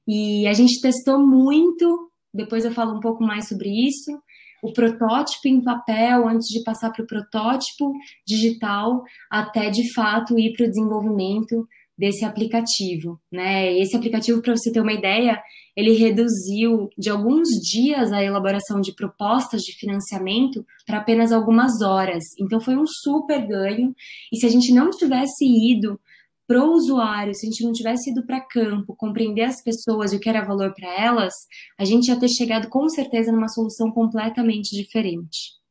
e 0.07 0.47
a 0.47 0.53
gente 0.53 0.79
testou 0.79 1.19
muito, 1.19 2.09
depois 2.33 2.63
eu 2.63 2.71
falo 2.71 2.95
um 2.95 3.01
pouco 3.01 3.21
mais 3.21 3.49
sobre 3.49 3.69
isso, 3.69 4.11
o 4.63 4.71
protótipo 4.71 5.49
em 5.49 5.61
papel 5.61 6.25
antes 6.25 6.47
de 6.47 6.63
passar 6.63 6.89
para 6.91 7.03
o 7.03 7.07
protótipo 7.07 7.91
digital, 8.25 9.03
até 9.29 9.69
de 9.69 9.93
fato 9.93 10.39
ir 10.39 10.53
para 10.53 10.65
o 10.65 10.69
desenvolvimento 10.69 11.67
desse 12.03 12.25
aplicativo, 12.25 13.17
né? 13.31 13.79
Esse 13.79 13.95
aplicativo, 13.95 14.41
para 14.41 14.57
você 14.57 14.69
ter 14.74 14.81
uma 14.81 14.91
ideia, 14.91 15.41
ele 15.74 15.93
reduziu 15.93 16.89
de 16.98 17.10
alguns 17.10 17.48
dias 17.48 18.12
a 18.12 18.22
elaboração 18.22 18.81
de 18.81 18.93
propostas 18.93 19.62
de 19.62 19.72
financiamento 19.77 20.65
para 20.86 20.98
apenas 20.98 21.31
algumas 21.31 21.81
horas. 21.81 22.22
Então 22.38 22.60
foi 22.60 22.75
um 22.75 22.83
super 22.86 23.48
ganho. 23.48 23.95
E 24.33 24.38
se 24.38 24.45
a 24.45 24.50
gente 24.50 24.74
não 24.74 24.89
tivesse 24.89 25.45
ido 25.45 25.98
para 26.45 26.62
o 26.62 26.74
usuário, 26.74 27.33
se 27.33 27.48
a 27.48 27.50
gente 27.50 27.63
não 27.63 27.72
tivesse 27.72 28.12
ido 28.12 28.25
para 28.25 28.41
campo, 28.41 28.93
compreender 28.98 29.43
as 29.43 29.63
pessoas 29.63 30.12
e 30.12 30.17
o 30.17 30.19
que 30.19 30.27
era 30.27 30.43
valor 30.43 30.74
para 30.74 30.93
elas, 31.01 31.33
a 31.79 31.86
gente 31.86 32.10
ia 32.10 32.19
ter 32.19 32.27
chegado 32.27 32.67
com 32.67 32.89
certeza 32.89 33.31
numa 33.31 33.48
solução 33.48 33.89
completamente 33.91 34.75
diferente. 34.75 35.62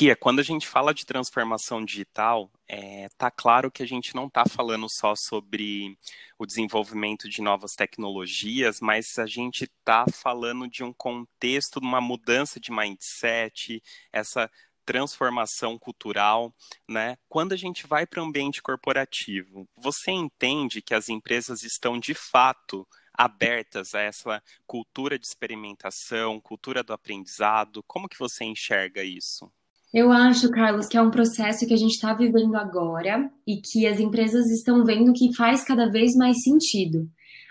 Kia, 0.00 0.16
quando 0.16 0.40
a 0.40 0.42
gente 0.42 0.66
fala 0.66 0.94
de 0.94 1.04
transformação 1.04 1.84
digital, 1.84 2.50
é, 2.66 3.10
tá 3.18 3.30
claro 3.30 3.70
que 3.70 3.82
a 3.82 3.86
gente 3.86 4.14
não 4.14 4.28
está 4.28 4.46
falando 4.46 4.88
só 4.88 5.14
sobre 5.14 5.94
o 6.38 6.46
desenvolvimento 6.46 7.28
de 7.28 7.42
novas 7.42 7.74
tecnologias, 7.74 8.80
mas 8.80 9.18
a 9.18 9.26
gente 9.26 9.64
está 9.64 10.06
falando 10.10 10.66
de 10.66 10.82
um 10.82 10.90
contexto, 10.90 11.80
de 11.80 11.86
uma 11.86 12.00
mudança 12.00 12.58
de 12.58 12.72
mindset, 12.72 13.82
essa 14.10 14.50
transformação 14.86 15.78
cultural, 15.78 16.50
né? 16.88 17.18
Quando 17.28 17.52
a 17.52 17.56
gente 17.56 17.86
vai 17.86 18.06
para 18.06 18.22
o 18.22 18.24
ambiente 18.24 18.62
corporativo, 18.62 19.68
você 19.76 20.10
entende 20.10 20.80
que 20.80 20.94
as 20.94 21.10
empresas 21.10 21.62
estão 21.62 22.00
de 22.00 22.14
fato 22.14 22.88
abertas 23.12 23.94
a 23.94 24.00
essa 24.00 24.42
cultura 24.66 25.18
de 25.18 25.26
experimentação, 25.26 26.40
cultura 26.40 26.82
do 26.82 26.94
aprendizado? 26.94 27.82
Como 27.82 28.08
que 28.08 28.18
você 28.18 28.46
enxerga 28.46 29.04
isso? 29.04 29.52
Eu 29.92 30.12
acho, 30.12 30.50
Carlos, 30.50 30.86
que 30.86 30.96
é 30.96 31.02
um 31.02 31.10
processo 31.10 31.66
que 31.66 31.74
a 31.74 31.76
gente 31.76 31.94
está 31.94 32.14
vivendo 32.14 32.54
agora 32.56 33.30
e 33.46 33.56
que 33.56 33.86
as 33.86 33.98
empresas 33.98 34.46
estão 34.50 34.84
vendo 34.84 35.12
que 35.12 35.34
faz 35.34 35.64
cada 35.64 35.90
vez 35.90 36.14
mais 36.14 36.40
sentido. 36.42 37.08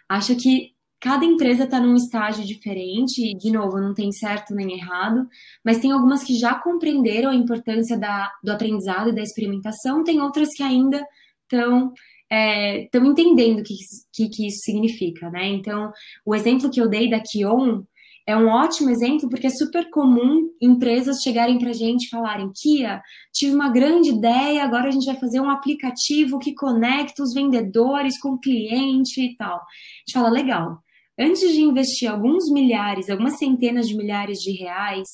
Acho 0.08 0.36
que 0.36 0.72
cada 1.01 1.25
empresa 1.25 1.63
está 1.63 1.79
num 1.79 1.96
estágio 1.96 2.46
diferente, 2.46 3.31
e, 3.31 3.38
de 3.38 3.51
novo, 3.51 3.79
não 3.79 3.93
tem 3.93 4.12
certo 4.12 4.53
nem 4.53 4.77
errado, 4.77 5.27
mas 5.63 5.79
tem 5.79 5.91
algumas 5.91 6.24
que 6.24 6.38
já 6.38 6.55
compreenderam 6.55 7.29
a 7.29 7.36
importância 7.36 7.98
da, 7.98 8.29
do 8.43 8.51
aprendizado 8.51 9.10
e 9.10 9.15
da 9.15 9.22
experimentação, 9.22 10.03
tem 10.03 10.22
outras 10.22 10.50
que 10.55 10.63
ainda 10.63 11.05
estão 11.43 11.93
estão 12.29 13.03
é, 13.03 13.08
entendendo 13.08 13.60
o 13.60 13.63
que, 13.63 13.74
que, 14.13 14.29
que, 14.29 14.48
isso 14.48 14.60
significa, 14.60 15.31
né? 15.31 15.48
Então, 15.48 15.91
o 16.24 16.36
exemplo 16.36 16.69
que 16.69 16.79
eu 16.79 16.88
dei 16.88 17.10
da 17.10 17.19
Kion 17.19 17.81
é 18.28 18.36
um 18.38 18.48
ótimo 18.48 18.90
exemplo 18.90 19.30
porque 19.30 19.48
é 19.48 19.50
super 19.50 19.90
comum 19.90 20.50
empresas 20.62 21.22
chegarem 21.22 21.58
para 21.58 21.72
a 21.72 21.74
gente 21.74 22.06
e 22.06 22.10
falarem: 22.10 22.52
Kia, 22.54 23.02
tive 23.34 23.56
uma 23.56 23.70
grande 23.70 24.10
ideia, 24.10 24.64
agora 24.64 24.88
a 24.88 24.92
gente 24.92 25.06
vai 25.06 25.16
fazer 25.16 25.40
um 25.40 25.50
aplicativo 25.50 26.40
que 26.40 26.54
conecta 26.54 27.24
os 27.24 27.34
vendedores 27.34 28.20
com 28.20 28.34
o 28.34 28.40
cliente 28.40 29.22
e 29.22 29.36
tal. 29.36 29.56
A 29.56 29.62
gente 30.06 30.14
fala: 30.14 30.30
legal. 30.30 30.80
Antes 31.22 31.52
de 31.52 31.62
investir 31.62 32.10
alguns 32.10 32.50
milhares, 32.50 33.10
algumas 33.10 33.38
centenas 33.38 33.90
de 33.90 33.98
milhares 33.98 34.40
de 34.40 34.54
reais, 34.54 35.10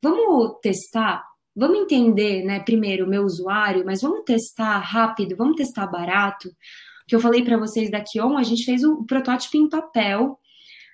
vamos 0.00 0.56
testar, 0.62 1.24
vamos 1.56 1.78
entender, 1.80 2.44
né, 2.44 2.60
primeiro 2.60 3.04
o 3.04 3.08
meu 3.08 3.24
usuário, 3.24 3.84
mas 3.84 4.00
vamos 4.00 4.22
testar 4.24 4.78
rápido, 4.78 5.34
vamos 5.36 5.56
testar 5.56 5.88
barato. 5.88 6.48
Que 7.08 7.16
eu 7.16 7.18
falei 7.18 7.42
para 7.42 7.58
vocês 7.58 7.90
da 7.90 8.00
Kion, 8.00 8.36
a 8.36 8.44
gente 8.44 8.64
fez 8.64 8.84
o 8.84 9.04
protótipo 9.04 9.56
em 9.56 9.68
papel 9.68 10.38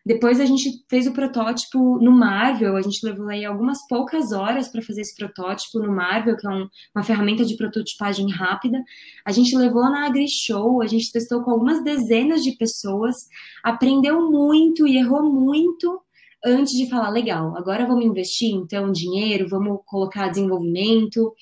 depois 0.05 0.39
a 0.39 0.45
gente 0.45 0.85
fez 0.89 1.07
o 1.07 1.13
protótipo 1.13 1.99
no 1.99 2.13
Marvel, 2.13 2.77
a 2.77 2.83
gente 2.83 3.05
levou 3.05 3.29
aí 3.29 3.45
algumas 3.45 3.87
poucas 3.89 4.33
horas 4.33 4.69
para 4.69 4.83
fazer 4.83 5.01
esse 5.01 5.17
protótipo 5.17 5.79
no 5.79 5.91
Marvel, 5.91 6.37
que 6.37 6.47
é 6.47 6.51
um, 6.51 6.69
uma 6.95 7.03
ferramenta 7.03 7.45
de 7.45 7.57
prototipagem 7.57 8.31
rápida. 8.31 8.83
A 9.25 9.33
gente 9.33 9.57
levou 9.57 9.85
na 9.85 10.07
AgriShow, 10.07 10.83
a 10.83 10.87
gente 10.87 11.11
testou 11.11 11.43
com 11.43 11.51
algumas 11.51 11.83
dezenas 11.83 12.43
de 12.43 12.53
pessoas, 12.53 13.17
aprendeu 13.63 14.31
muito 14.31 14.87
e 14.87 14.99
errou 14.99 15.23
muito 15.23 16.01
antes 16.45 16.75
de 16.75 16.89
falar, 16.91 17.09
legal, 17.09 17.57
agora 17.57 17.87
vamos 17.87 18.05
investir 18.05 18.55
então 18.55 18.93
dinheiro, 18.93 19.49
vamos 19.49 19.79
colocar 19.87 20.29
desenvolvimento, 20.29 21.33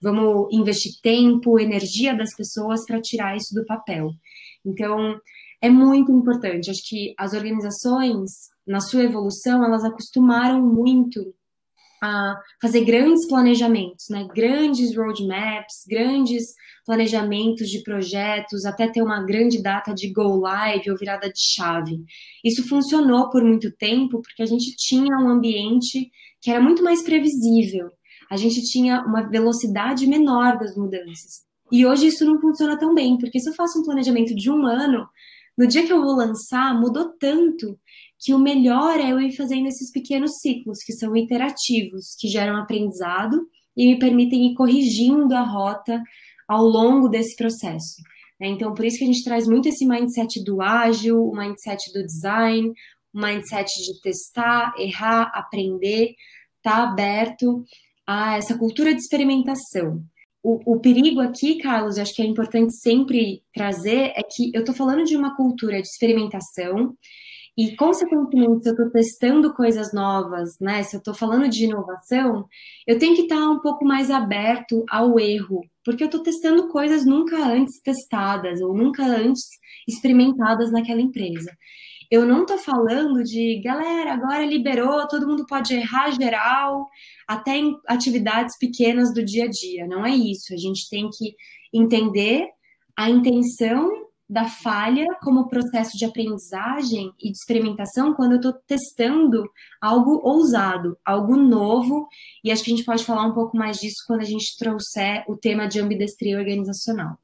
vamos 0.00 0.46
investir 0.52 0.92
tempo, 1.02 1.58
energia 1.58 2.14
das 2.14 2.32
pessoas 2.36 2.86
para 2.86 3.00
tirar 3.00 3.36
isso 3.36 3.52
do 3.52 3.66
papel. 3.66 4.10
Então, 4.64 5.18
é 5.62 5.70
muito 5.70 6.10
importante. 6.10 6.70
Acho 6.70 6.82
que 6.84 7.14
as 7.16 7.32
organizações, 7.32 8.30
na 8.66 8.80
sua 8.80 9.04
evolução, 9.04 9.64
elas 9.64 9.84
acostumaram 9.84 10.60
muito 10.60 11.32
a 12.02 12.34
fazer 12.60 12.84
grandes 12.84 13.28
planejamentos, 13.28 14.06
né? 14.10 14.26
grandes 14.34 14.96
roadmaps, 14.96 15.84
grandes 15.88 16.42
planejamentos 16.84 17.68
de 17.68 17.80
projetos, 17.84 18.64
até 18.64 18.88
ter 18.88 19.02
uma 19.02 19.24
grande 19.24 19.62
data 19.62 19.94
de 19.94 20.12
go 20.12 20.36
live 20.40 20.90
ou 20.90 20.98
virada 20.98 21.28
de 21.28 21.40
chave. 21.40 22.02
Isso 22.44 22.66
funcionou 22.66 23.30
por 23.30 23.44
muito 23.44 23.70
tempo 23.76 24.20
porque 24.20 24.42
a 24.42 24.46
gente 24.46 24.74
tinha 24.76 25.16
um 25.16 25.28
ambiente 25.28 26.10
que 26.40 26.50
era 26.50 26.60
muito 26.60 26.82
mais 26.82 27.02
previsível. 27.02 27.88
A 28.28 28.36
gente 28.36 28.62
tinha 28.62 29.02
uma 29.02 29.28
velocidade 29.28 30.04
menor 30.08 30.58
das 30.58 30.76
mudanças. 30.76 31.44
E 31.70 31.86
hoje 31.86 32.08
isso 32.08 32.24
não 32.24 32.40
funciona 32.40 32.76
tão 32.76 32.94
bem, 32.94 33.16
porque 33.16 33.38
se 33.38 33.48
eu 33.48 33.54
faço 33.54 33.78
um 33.78 33.84
planejamento 33.84 34.34
de 34.34 34.50
um 34.50 34.66
ano, 34.66 35.06
no 35.56 35.66
dia 35.66 35.86
que 35.86 35.92
eu 35.92 36.02
vou 36.02 36.14
lançar, 36.14 36.78
mudou 36.78 37.12
tanto 37.18 37.78
que 38.18 38.32
o 38.32 38.38
melhor 38.38 38.98
é 38.98 39.10
eu 39.10 39.20
ir 39.20 39.36
fazendo 39.36 39.66
esses 39.66 39.90
pequenos 39.90 40.38
ciclos, 40.40 40.78
que 40.84 40.92
são 40.92 41.16
iterativos, 41.16 42.14
que 42.18 42.28
geram 42.28 42.56
aprendizado 42.56 43.46
e 43.76 43.86
me 43.86 43.98
permitem 43.98 44.50
ir 44.50 44.54
corrigindo 44.54 45.34
a 45.34 45.42
rota 45.42 46.00
ao 46.48 46.64
longo 46.64 47.08
desse 47.08 47.36
processo. 47.36 48.00
Né? 48.40 48.48
Então, 48.48 48.74
por 48.74 48.84
isso 48.84 48.98
que 48.98 49.04
a 49.04 49.06
gente 49.06 49.24
traz 49.24 49.46
muito 49.46 49.68
esse 49.68 49.86
mindset 49.86 50.42
do 50.44 50.62
ágil, 50.62 51.22
o 51.22 51.36
mindset 51.36 51.92
do 51.92 52.04
design, 52.04 52.72
o 53.12 53.20
mindset 53.20 53.68
de 53.68 54.00
testar, 54.00 54.72
errar, 54.78 55.30
aprender, 55.34 56.14
tá 56.62 56.84
aberto 56.84 57.64
a 58.06 58.36
essa 58.36 58.56
cultura 58.56 58.94
de 58.94 59.00
experimentação 59.00 60.02
o, 60.42 60.74
o, 60.74 60.80
perigo 60.80 61.20
aqui, 61.20 61.58
Carlos, 61.58 61.98
acho 61.98 62.14
que 62.14 62.22
é 62.22 62.24
importante 62.26 62.74
sempre 62.74 63.42
trazer, 63.54 64.12
é 64.16 64.22
que 64.22 64.50
eu 64.52 64.60
estou 64.60 64.74
falando 64.74 65.04
de 65.04 65.16
uma 65.16 65.36
cultura 65.36 65.80
de 65.80 65.86
experimentação 65.86 66.96
e, 67.56 67.76
consequentemente, 67.76 68.62
se 68.62 68.70
eu 68.70 68.72
estou 68.72 68.90
testando 68.90 69.54
coisas 69.54 69.92
novas, 69.92 70.58
né, 70.58 70.82
se 70.82 70.96
eu 70.96 70.98
estou 70.98 71.14
falando 71.14 71.48
de 71.48 71.64
inovação, 71.64 72.46
eu 72.86 72.98
tenho 72.98 73.14
que 73.14 73.22
estar 73.22 73.36
tá 73.36 73.50
um 73.50 73.60
pouco 73.60 73.84
mais 73.84 74.10
aberto 74.10 74.84
ao 74.90 75.20
erro, 75.20 75.60
porque 75.84 76.02
eu 76.02 76.06
estou 76.06 76.22
testando 76.22 76.68
coisas 76.68 77.04
nunca 77.04 77.36
antes 77.36 77.80
testadas 77.80 78.60
ou 78.60 78.74
nunca 78.74 79.04
antes 79.04 79.44
experimentadas 79.86 80.72
naquela 80.72 81.00
empresa. 81.00 81.52
Eu 82.12 82.26
não 82.26 82.42
estou 82.42 82.58
falando 82.58 83.24
de, 83.24 83.58
galera, 83.64 84.12
agora 84.12 84.44
liberou, 84.44 85.08
todo 85.08 85.26
mundo 85.26 85.46
pode 85.46 85.72
errar 85.72 86.10
geral, 86.10 86.86
até 87.26 87.56
em 87.56 87.74
atividades 87.88 88.58
pequenas 88.58 89.14
do 89.14 89.24
dia 89.24 89.46
a 89.46 89.48
dia. 89.48 89.86
Não 89.86 90.04
é 90.04 90.10
isso. 90.10 90.52
A 90.52 90.58
gente 90.58 90.90
tem 90.90 91.08
que 91.08 91.34
entender 91.72 92.50
a 92.94 93.08
intenção 93.08 93.88
da 94.28 94.46
falha 94.46 95.06
como 95.22 95.48
processo 95.48 95.96
de 95.96 96.04
aprendizagem 96.04 97.14
e 97.18 97.30
de 97.30 97.38
experimentação 97.38 98.12
quando 98.12 98.32
eu 98.32 98.36
estou 98.36 98.52
testando 98.66 99.50
algo 99.80 100.20
ousado, 100.22 100.98
algo 101.06 101.34
novo, 101.34 102.06
e 102.44 102.52
acho 102.52 102.62
que 102.62 102.72
a 102.72 102.76
gente 102.76 102.84
pode 102.84 103.04
falar 103.04 103.24
um 103.24 103.32
pouco 103.32 103.56
mais 103.56 103.78
disso 103.78 104.04
quando 104.06 104.20
a 104.20 104.26
gente 104.26 104.58
trouxer 104.58 105.24
o 105.26 105.34
tema 105.34 105.66
de 105.66 105.80
ambidestria 105.80 106.38
organizacional. 106.38 107.16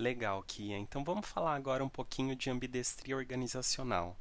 Legal, 0.00 0.42
Kia. 0.46 0.78
Então 0.78 1.04
vamos 1.04 1.28
falar 1.28 1.54
agora 1.54 1.84
um 1.84 1.88
pouquinho 1.88 2.34
de 2.34 2.48
ambidestria 2.48 3.14
organizacional. 3.14 4.16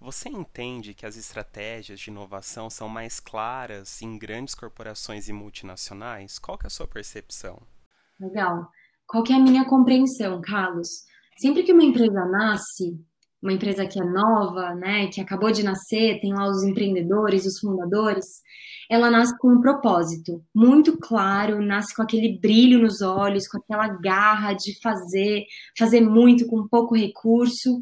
Você 0.00 0.30
entende 0.30 0.94
que 0.94 1.04
as 1.04 1.14
estratégias 1.14 2.00
de 2.00 2.08
inovação 2.08 2.70
são 2.70 2.88
mais 2.88 3.20
claras 3.20 4.00
em 4.00 4.16
grandes 4.16 4.54
corporações 4.54 5.28
e 5.28 5.32
multinacionais? 5.32 6.38
Qual 6.38 6.58
é 6.64 6.66
a 6.66 6.70
sua 6.70 6.88
percepção? 6.88 7.60
Legal. 8.18 8.66
Qual 9.06 9.22
é 9.28 9.34
a 9.34 9.38
minha 9.38 9.68
compreensão, 9.68 10.40
Carlos? 10.40 10.88
Sempre 11.38 11.64
que 11.64 11.72
uma 11.72 11.84
empresa 11.84 12.24
nasce, 12.24 12.98
uma 13.42 13.52
empresa 13.52 13.86
que 13.86 14.00
é 14.00 14.04
nova, 14.04 14.74
né, 14.74 15.06
que 15.08 15.20
acabou 15.20 15.50
de 15.50 15.62
nascer, 15.62 16.20
tem 16.20 16.32
lá 16.32 16.48
os 16.48 16.62
empreendedores, 16.62 17.46
os 17.46 17.58
fundadores, 17.58 18.26
ela 18.90 19.10
nasce 19.10 19.36
com 19.38 19.52
um 19.54 19.60
propósito 19.60 20.44
muito 20.54 20.98
claro, 20.98 21.62
nasce 21.62 21.94
com 21.94 22.02
aquele 22.02 22.38
brilho 22.38 22.80
nos 22.80 23.00
olhos, 23.00 23.46
com 23.48 23.58
aquela 23.58 23.88
garra 23.88 24.52
de 24.52 24.78
fazer, 24.82 25.44
fazer 25.78 26.00
muito 26.00 26.46
com 26.46 26.66
pouco 26.68 26.96
recurso. 26.96 27.78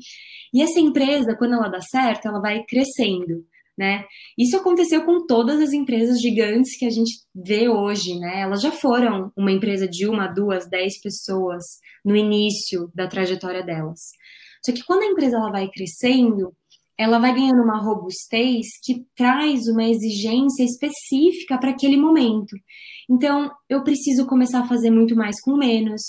E 0.53 0.63
essa 0.63 0.79
empresa, 0.79 1.35
quando 1.37 1.55
ela 1.55 1.69
dá 1.69 1.81
certo, 1.81 2.29
ela 2.29 2.41
vai 2.41 2.63
crescendo. 2.65 3.45
né? 3.79 4.05
Isso 4.37 4.57
aconteceu 4.57 5.05
com 5.05 5.25
todas 5.25 5.61
as 5.61 5.73
empresas 5.73 6.21
gigantes 6.21 6.77
que 6.77 6.85
a 6.85 6.91
gente 6.91 7.13
vê 7.33 7.69
hoje, 7.69 8.19
né? 8.19 8.41
Elas 8.41 8.61
já 8.61 8.73
foram 8.73 9.33
uma 9.37 9.53
empresa 9.53 9.87
de 9.89 10.07
uma, 10.07 10.27
duas, 10.27 10.69
dez 10.69 11.01
pessoas 11.01 11.63
no 12.05 12.17
início 12.17 12.91
da 12.93 13.07
trajetória 13.07 13.63
delas. 13.63 14.01
Só 14.65 14.73
que 14.73 14.85
quando 14.85 15.03
a 15.03 15.07
empresa 15.07 15.37
ela 15.37 15.51
vai 15.51 15.69
crescendo, 15.69 16.53
ela 16.99 17.21
vai 17.21 17.33
ganhando 17.33 17.63
uma 17.63 17.81
robustez 17.81 18.67
que 18.83 19.07
traz 19.17 19.69
uma 19.69 19.85
exigência 19.85 20.65
específica 20.65 21.57
para 21.57 21.71
aquele 21.71 21.97
momento. 21.97 22.57
Então, 23.09 23.51
eu 23.69 23.85
preciso 23.85 24.27
começar 24.27 24.61
a 24.61 24.67
fazer 24.67 24.91
muito 24.91 25.15
mais 25.15 25.41
com 25.41 25.57
menos, 25.57 26.03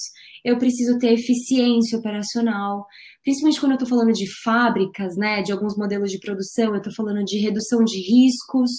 eu 0.44 0.58
preciso 0.58 0.98
ter 0.98 1.14
eficiência 1.14 1.98
operacional, 1.98 2.86
principalmente 3.24 3.60
quando 3.60 3.72
eu 3.74 3.76
estou 3.76 3.88
falando 3.88 4.12
de 4.12 4.26
fábricas, 4.44 5.16
né, 5.16 5.42
de 5.44 5.52
alguns 5.52 5.78
modelos 5.78 6.12
de 6.12 6.20
produção, 6.20 6.72
eu 6.72 6.78
estou 6.78 6.94
falando 6.94 7.24
de 7.24 7.38
redução 7.38 7.84
de 7.84 8.00
riscos, 8.00 8.72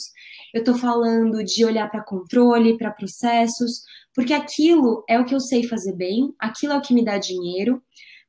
eu 0.52 0.60
estou 0.60 0.74
falando 0.74 1.44
de 1.44 1.64
olhar 1.64 1.88
para 1.90 2.04
controle, 2.04 2.76
para 2.76 2.90
processos, 2.90 3.82
porque 4.14 4.32
aquilo 4.32 5.04
é 5.08 5.18
o 5.18 5.24
que 5.24 5.34
eu 5.34 5.40
sei 5.40 5.66
fazer 5.68 5.94
bem, 5.94 6.34
aquilo 6.38 6.72
é 6.72 6.76
o 6.76 6.82
que 6.82 6.92
me 6.92 7.04
dá 7.04 7.18
dinheiro. 7.18 7.80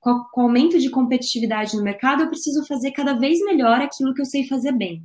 Com, 0.02 0.26
com 0.34 0.42
o 0.42 0.44
aumento 0.46 0.78
de 0.78 0.90
competitividade 0.90 1.78
no 1.78 1.84
mercado, 1.84 2.24
eu 2.24 2.28
preciso 2.28 2.66
fazer 2.68 2.92
cada 2.92 3.14
vez 3.14 3.40
melhor 3.46 3.80
aquilo 3.80 4.14
que 4.14 4.22
eu 4.22 4.26
sei 4.26 4.46
fazer 4.46 4.74
bem. 4.74 5.02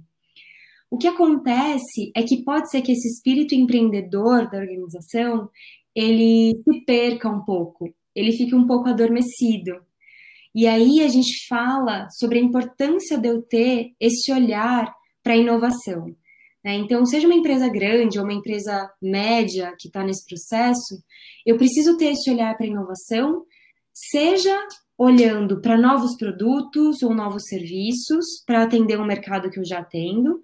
O 0.90 0.98
que 0.98 1.06
acontece 1.06 2.10
é 2.16 2.22
que 2.22 2.42
pode 2.42 2.70
ser 2.70 2.82
que 2.82 2.92
esse 2.92 3.06
espírito 3.06 3.54
empreendedor 3.54 4.50
da 4.50 4.58
organização 4.58 5.48
ele 5.94 6.54
se 6.62 6.84
perca 6.84 7.28
um 7.28 7.44
pouco, 7.44 7.94
ele 8.14 8.32
fique 8.32 8.54
um 8.54 8.66
pouco 8.66 8.88
adormecido. 8.88 9.80
E 10.54 10.66
aí 10.66 11.02
a 11.02 11.08
gente 11.08 11.46
fala 11.46 12.08
sobre 12.10 12.38
a 12.38 12.42
importância 12.42 13.18
de 13.18 13.28
eu 13.28 13.42
ter 13.42 13.92
esse 14.00 14.32
olhar 14.32 14.90
para 15.22 15.34
a 15.34 15.36
inovação. 15.36 16.06
Né? 16.64 16.74
Então, 16.74 17.04
seja 17.04 17.26
uma 17.26 17.36
empresa 17.36 17.68
grande 17.68 18.18
ou 18.18 18.24
uma 18.24 18.32
empresa 18.32 18.90
média 19.00 19.74
que 19.78 19.88
está 19.88 20.02
nesse 20.02 20.26
processo, 20.26 21.02
eu 21.44 21.56
preciso 21.56 21.96
ter 21.96 22.12
esse 22.12 22.30
olhar 22.30 22.56
para 22.56 22.66
a 22.66 22.70
inovação, 22.70 23.44
seja 23.92 24.56
olhando 24.98 25.60
para 25.60 25.76
novos 25.76 26.16
produtos 26.16 27.02
ou 27.02 27.14
novos 27.14 27.44
serviços 27.46 28.24
para 28.46 28.62
atender 28.62 28.98
um 28.98 29.06
mercado 29.06 29.50
que 29.50 29.58
eu 29.58 29.64
já 29.64 29.80
atendo, 29.80 30.40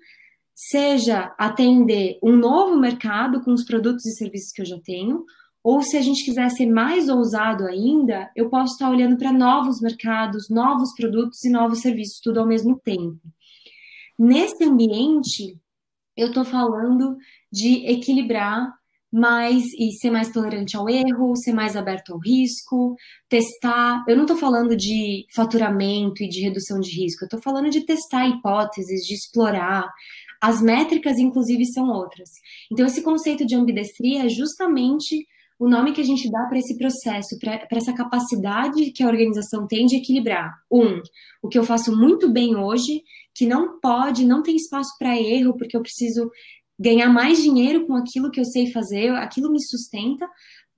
seja 0.55 1.35
atender 1.39 2.19
um 2.23 2.37
novo 2.37 2.77
mercado 2.79 3.41
com 3.43 3.53
os 3.53 3.65
produtos 3.65 4.05
e 4.07 4.13
serviços 4.13 4.53
que 4.53 4.63
eu 4.63 4.67
já 4.67 4.79
tenho, 4.81 5.25
ou 5.65 5.81
se 5.81 5.97
a 5.97 6.03
gente 6.03 6.25
quiser 6.25 6.51
ser 6.51 6.67
mais 6.67 7.09
ousado 7.09 7.65
ainda, 7.67 8.31
eu 8.35 8.51
posso 8.51 8.73
estar 8.73 8.91
olhando 8.91 9.17
para 9.17 9.33
novos 9.33 9.81
mercados, 9.81 10.51
novos 10.51 10.93
produtos 10.95 11.43
e 11.45 11.51
novos 11.51 11.81
serviços, 11.81 12.21
tudo 12.21 12.41
ao 12.41 12.47
mesmo 12.47 12.79
tempo. 12.81 13.21
Nesse 14.19 14.65
ambiente, 14.65 15.57
eu 16.17 16.29
estou 16.29 16.45
falando 16.45 17.17
de 17.51 17.87
equilibrar 17.87 18.75
mais 19.12 19.62
e 19.78 19.92
ser 20.00 20.11
mais 20.11 20.31
tolerante 20.31 20.76
ao 20.76 20.88
erro, 20.88 21.37
ser 21.37 21.52
mais 21.52 21.76
aberto 21.76 22.14
ao 22.14 22.19
risco, 22.19 22.97
testar. 23.28 24.02
Eu 24.09 24.16
não 24.16 24.23
estou 24.23 24.37
falando 24.37 24.75
de 24.75 25.26
faturamento 25.35 26.23
e 26.23 26.28
de 26.28 26.40
redução 26.40 26.81
de 26.81 26.90
risco, 26.90 27.25
eu 27.25 27.26
estou 27.26 27.42
falando 27.42 27.69
de 27.69 27.85
testar 27.85 28.26
hipóteses, 28.26 29.07
de 29.07 29.14
explorar, 29.14 29.87
as 30.42 30.61
métricas, 30.61 31.19
inclusive, 31.19 31.64
são 31.66 31.88
outras. 31.88 32.28
Então, 32.71 32.85
esse 32.85 33.00
conceito 33.00 33.47
de 33.47 33.54
ambidestria 33.54 34.25
é 34.25 34.28
justamente 34.28 35.25
o 35.57 35.69
nome 35.69 35.92
que 35.92 36.00
a 36.00 36.04
gente 36.04 36.28
dá 36.28 36.47
para 36.47 36.59
esse 36.59 36.76
processo, 36.76 37.38
para 37.38 37.78
essa 37.78 37.92
capacidade 37.92 38.90
que 38.90 39.04
a 39.04 39.07
organização 39.07 39.69
tem 39.69 39.87
de 39.87 39.95
equilibrar. 39.95 40.52
Um, 40.69 41.00
o 41.40 41.49
que 41.49 41.57
eu 41.57 41.62
faço 41.62 41.97
muito 41.97 42.28
bem 42.28 42.57
hoje, 42.57 43.04
que 43.33 43.47
não 43.47 43.78
pode, 43.78 44.25
não 44.25 44.42
tem 44.42 44.57
espaço 44.57 44.90
para 44.99 45.16
erro, 45.16 45.57
porque 45.57 45.76
eu 45.76 45.83
preciso 45.83 46.28
ganhar 46.83 47.09
mais 47.09 47.43
dinheiro 47.43 47.87
com 47.87 47.95
aquilo 47.95 48.31
que 48.31 48.41
eu 48.41 48.45
sei 48.45 48.73
fazer, 48.73 49.11
aquilo 49.11 49.51
me 49.51 49.62
sustenta, 49.62 50.29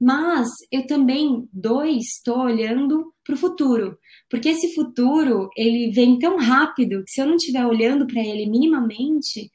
mas 0.01 0.49
eu 0.71 0.87
também, 0.87 1.49
dois, 1.53 2.05
estou 2.17 2.41
olhando 2.41 3.13
para 3.25 3.35
o 3.35 3.39
futuro, 3.39 3.97
porque 4.29 4.51
esse 4.51 4.75
futuro 4.75 5.49
ele 5.57 5.91
vem 5.93 6.19
tão 6.19 6.37
rápido 6.37 7.03
que 7.05 7.13
se 7.13 7.23
eu 7.23 7.27
não 7.27 7.37
estiver 7.37 7.65
olhando 7.65 8.07
para 8.07 8.21
ele 8.21 8.47
minimamente, 8.47 9.51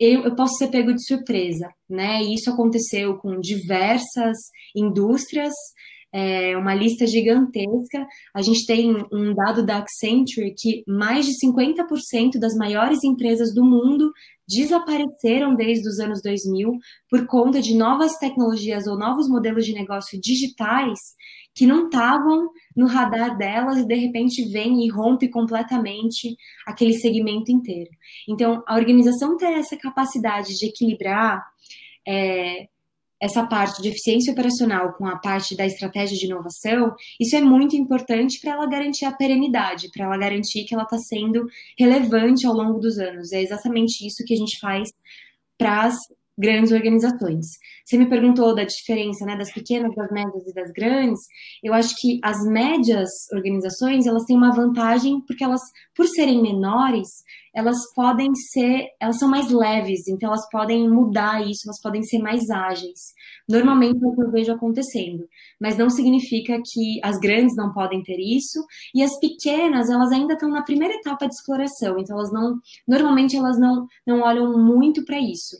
eu, 0.00 0.24
eu, 0.24 0.34
posso 0.34 0.54
ser 0.56 0.68
pego 0.68 0.92
de 0.92 1.06
surpresa, 1.06 1.72
né? 1.88 2.20
E 2.24 2.34
isso 2.34 2.50
aconteceu 2.50 3.16
com 3.18 3.40
diversas 3.40 4.36
indústrias, 4.74 5.52
é, 6.12 6.56
uma 6.56 6.74
lista 6.74 7.06
gigantesca. 7.06 8.06
A 8.34 8.42
gente 8.42 8.66
tem 8.66 8.94
um 9.10 9.34
dado 9.34 9.64
da 9.64 9.78
Accenture 9.78 10.54
que 10.56 10.84
mais 10.86 11.24
de 11.24 11.32
50% 11.44 12.38
das 12.38 12.54
maiores 12.54 13.02
empresas 13.02 13.54
do 13.54 13.64
mundo 13.64 14.12
desapareceram 14.46 15.54
desde 15.54 15.88
os 15.88 15.98
anos 15.98 16.20
2000 16.22 16.72
por 17.08 17.26
conta 17.26 17.62
de 17.62 17.74
novas 17.74 18.18
tecnologias 18.18 18.86
ou 18.86 18.98
novos 18.98 19.28
modelos 19.28 19.64
de 19.64 19.72
negócio 19.72 20.20
digitais 20.20 20.98
que 21.54 21.66
não 21.66 21.86
estavam 21.86 22.48
no 22.76 22.86
radar 22.86 23.36
delas 23.36 23.78
e 23.78 23.86
de 23.86 23.94
repente 23.94 24.48
vem 24.50 24.84
e 24.84 24.90
rompe 24.90 25.28
completamente 25.28 26.36
aquele 26.66 26.94
segmento 26.94 27.52
inteiro. 27.52 27.90
Então, 28.28 28.62
a 28.66 28.76
organização 28.76 29.36
ter 29.36 29.52
essa 29.52 29.76
capacidade 29.76 30.58
de 30.58 30.66
equilibrar 30.66 31.42
é, 32.06 32.68
essa 33.22 33.46
parte 33.46 33.80
de 33.80 33.88
eficiência 33.88 34.32
operacional 34.32 34.92
com 34.94 35.06
a 35.06 35.16
parte 35.16 35.56
da 35.56 35.64
estratégia 35.64 36.18
de 36.18 36.26
inovação, 36.26 36.92
isso 37.20 37.36
é 37.36 37.40
muito 37.40 37.76
importante 37.76 38.40
para 38.40 38.54
ela 38.54 38.66
garantir 38.66 39.04
a 39.04 39.12
perenidade, 39.12 39.88
para 39.92 40.06
ela 40.06 40.18
garantir 40.18 40.64
que 40.64 40.74
ela 40.74 40.82
está 40.82 40.98
sendo 40.98 41.46
relevante 41.78 42.44
ao 42.44 42.52
longo 42.52 42.80
dos 42.80 42.98
anos. 42.98 43.30
É 43.30 43.40
exatamente 43.40 44.04
isso 44.04 44.24
que 44.26 44.34
a 44.34 44.36
gente 44.36 44.58
faz 44.58 44.88
para 45.56 45.82
as 45.84 45.94
grandes 46.36 46.72
organizações. 46.72 47.46
Você 47.84 47.98
me 47.98 48.08
perguntou 48.08 48.54
da 48.54 48.64
diferença 48.64 49.24
né, 49.24 49.36
das 49.36 49.52
pequenas, 49.52 49.94
das 49.94 50.10
médias 50.10 50.46
e 50.46 50.54
das 50.54 50.72
grandes. 50.72 51.20
Eu 51.62 51.74
acho 51.74 51.94
que 51.98 52.18
as 52.22 52.44
médias 52.46 53.10
organizações 53.32 54.06
elas 54.06 54.24
têm 54.24 54.36
uma 54.36 54.54
vantagem 54.54 55.20
porque 55.26 55.44
elas, 55.44 55.60
por 55.94 56.06
serem 56.06 56.40
menores, 56.40 57.08
elas 57.54 57.76
podem 57.94 58.34
ser, 58.34 58.86
elas 58.98 59.18
são 59.18 59.28
mais 59.28 59.50
leves, 59.50 60.08
então 60.08 60.30
elas 60.30 60.48
podem 60.50 60.88
mudar 60.88 61.46
isso, 61.46 61.66
elas 61.66 61.80
podem 61.82 62.02
ser 62.02 62.18
mais 62.18 62.48
ágeis. 62.48 63.12
Normalmente 63.46 64.02
é 64.02 64.06
o 64.06 64.14
que 64.14 64.22
eu 64.22 64.30
vejo 64.30 64.52
acontecendo, 64.52 65.28
mas 65.60 65.76
não 65.76 65.90
significa 65.90 66.58
que 66.64 66.98
as 67.02 67.18
grandes 67.18 67.54
não 67.54 67.70
podem 67.72 68.02
ter 68.02 68.18
isso 68.18 68.64
e 68.94 69.02
as 69.02 69.18
pequenas 69.18 69.90
elas 69.90 70.10
ainda 70.12 70.32
estão 70.32 70.48
na 70.48 70.62
primeira 70.62 70.94
etapa 70.94 71.28
de 71.28 71.34
exploração, 71.34 71.98
então 71.98 72.16
elas 72.16 72.32
não, 72.32 72.58
normalmente 72.88 73.36
elas 73.36 73.58
não 73.58 73.86
não 74.06 74.22
olham 74.22 74.56
muito 74.58 75.04
para 75.04 75.20
isso 75.20 75.56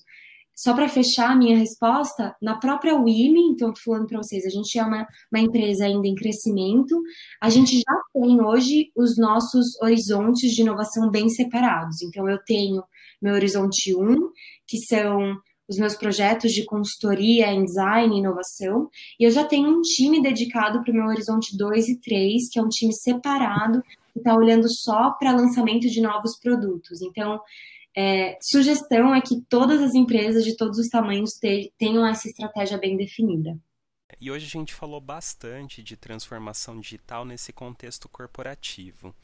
só 0.54 0.74
para 0.74 0.88
fechar 0.88 1.30
a 1.30 1.36
minha 1.36 1.56
resposta, 1.56 2.34
na 2.40 2.56
própria 2.56 2.94
WIMI, 2.94 3.52
então 3.52 3.70
estou 3.70 3.94
falando 3.94 4.06
para 4.06 4.18
vocês, 4.18 4.44
a 4.44 4.50
gente 4.50 4.78
é 4.78 4.84
uma, 4.84 5.06
uma 5.32 5.40
empresa 5.40 5.84
ainda 5.84 6.06
em 6.06 6.14
crescimento, 6.14 7.00
a 7.40 7.48
gente 7.48 7.76
já 7.76 7.94
tem 8.12 8.40
hoje 8.40 8.92
os 8.94 9.16
nossos 9.16 9.80
horizontes 9.80 10.52
de 10.52 10.62
inovação 10.62 11.10
bem 11.10 11.28
separados. 11.28 12.02
Então, 12.02 12.28
eu 12.28 12.38
tenho 12.44 12.82
meu 13.20 13.34
horizonte 13.34 13.94
1, 13.94 14.16
que 14.66 14.78
são 14.78 15.36
os 15.68 15.78
meus 15.78 15.94
projetos 15.94 16.52
de 16.52 16.64
consultoria 16.64 17.50
em 17.50 17.64
design 17.64 18.14
e 18.14 18.18
inovação, 18.18 18.90
e 19.18 19.24
eu 19.24 19.30
já 19.30 19.44
tenho 19.44 19.68
um 19.68 19.80
time 19.80 20.20
dedicado 20.20 20.82
para 20.82 20.92
o 20.92 20.94
meu 20.94 21.06
horizonte 21.06 21.56
2 21.56 21.88
e 21.88 22.00
3, 22.00 22.48
que 22.50 22.58
é 22.58 22.62
um 22.62 22.68
time 22.68 22.92
separado, 22.92 23.82
que 24.12 24.18
está 24.18 24.34
olhando 24.34 24.68
só 24.68 25.12
para 25.12 25.32
lançamento 25.32 25.88
de 25.88 26.00
novos 26.00 26.38
produtos. 26.38 27.00
Então, 27.00 27.40
é, 27.96 28.38
sugestão 28.40 29.14
é 29.14 29.20
que 29.20 29.42
todas 29.48 29.80
as 29.82 29.94
empresas 29.94 30.44
de 30.44 30.56
todos 30.56 30.78
os 30.78 30.88
tamanhos 30.88 31.32
te, 31.32 31.72
tenham 31.78 32.06
essa 32.06 32.28
estratégia 32.28 32.78
bem 32.78 32.96
definida. 32.96 33.58
E 34.20 34.30
hoje 34.30 34.46
a 34.46 34.50
gente 34.50 34.74
falou 34.74 35.00
bastante 35.00 35.82
de 35.82 35.96
transformação 35.96 36.78
digital 36.78 37.24
nesse 37.24 37.52
contexto 37.52 38.08
corporativo. 38.08 39.14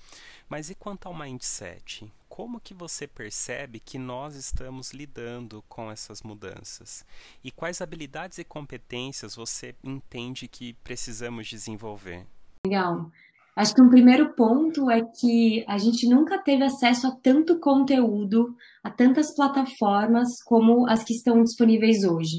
Mas 0.49 0.71
e 0.71 0.75
quanto 0.75 1.07
ao 1.07 1.15
mindset? 1.15 2.11
Como 2.29 2.61
que 2.61 2.75
você 2.75 3.07
percebe 3.07 3.81
que 3.81 3.99
nós 3.99 4.35
estamos 4.35 4.93
lidando 4.93 5.63
com 5.69 5.91
essas 5.91 6.23
mudanças? 6.23 7.05
E 7.45 7.51
quais 7.51 7.81
habilidades 7.81 8.39
e 8.39 8.45
competências 8.45 9.35
você 9.35 9.75
entende 9.85 10.49
que 10.49 10.73
precisamos 10.85 11.47
desenvolver? 11.47 12.27
Legal. 12.67 13.11
Acho 13.59 13.75
que 13.75 13.83
um 13.83 13.91
primeiro 13.91 14.37
ponto 14.37 14.89
é 14.89 15.03
que 15.03 15.65
a 15.67 15.79
gente 15.79 16.09
nunca 16.09 16.39
teve 16.39 16.63
acesso 16.63 17.09
a 17.09 17.11
tanto 17.11 17.59
conteúdo, 17.59 18.55
a 18.85 18.89
tantas 18.89 19.35
plataformas 19.35 20.29
como 20.47 20.89
as 20.89 21.03
que 21.03 21.13
estão 21.13 21.43
disponíveis 21.43 22.05
hoje. 22.05 22.37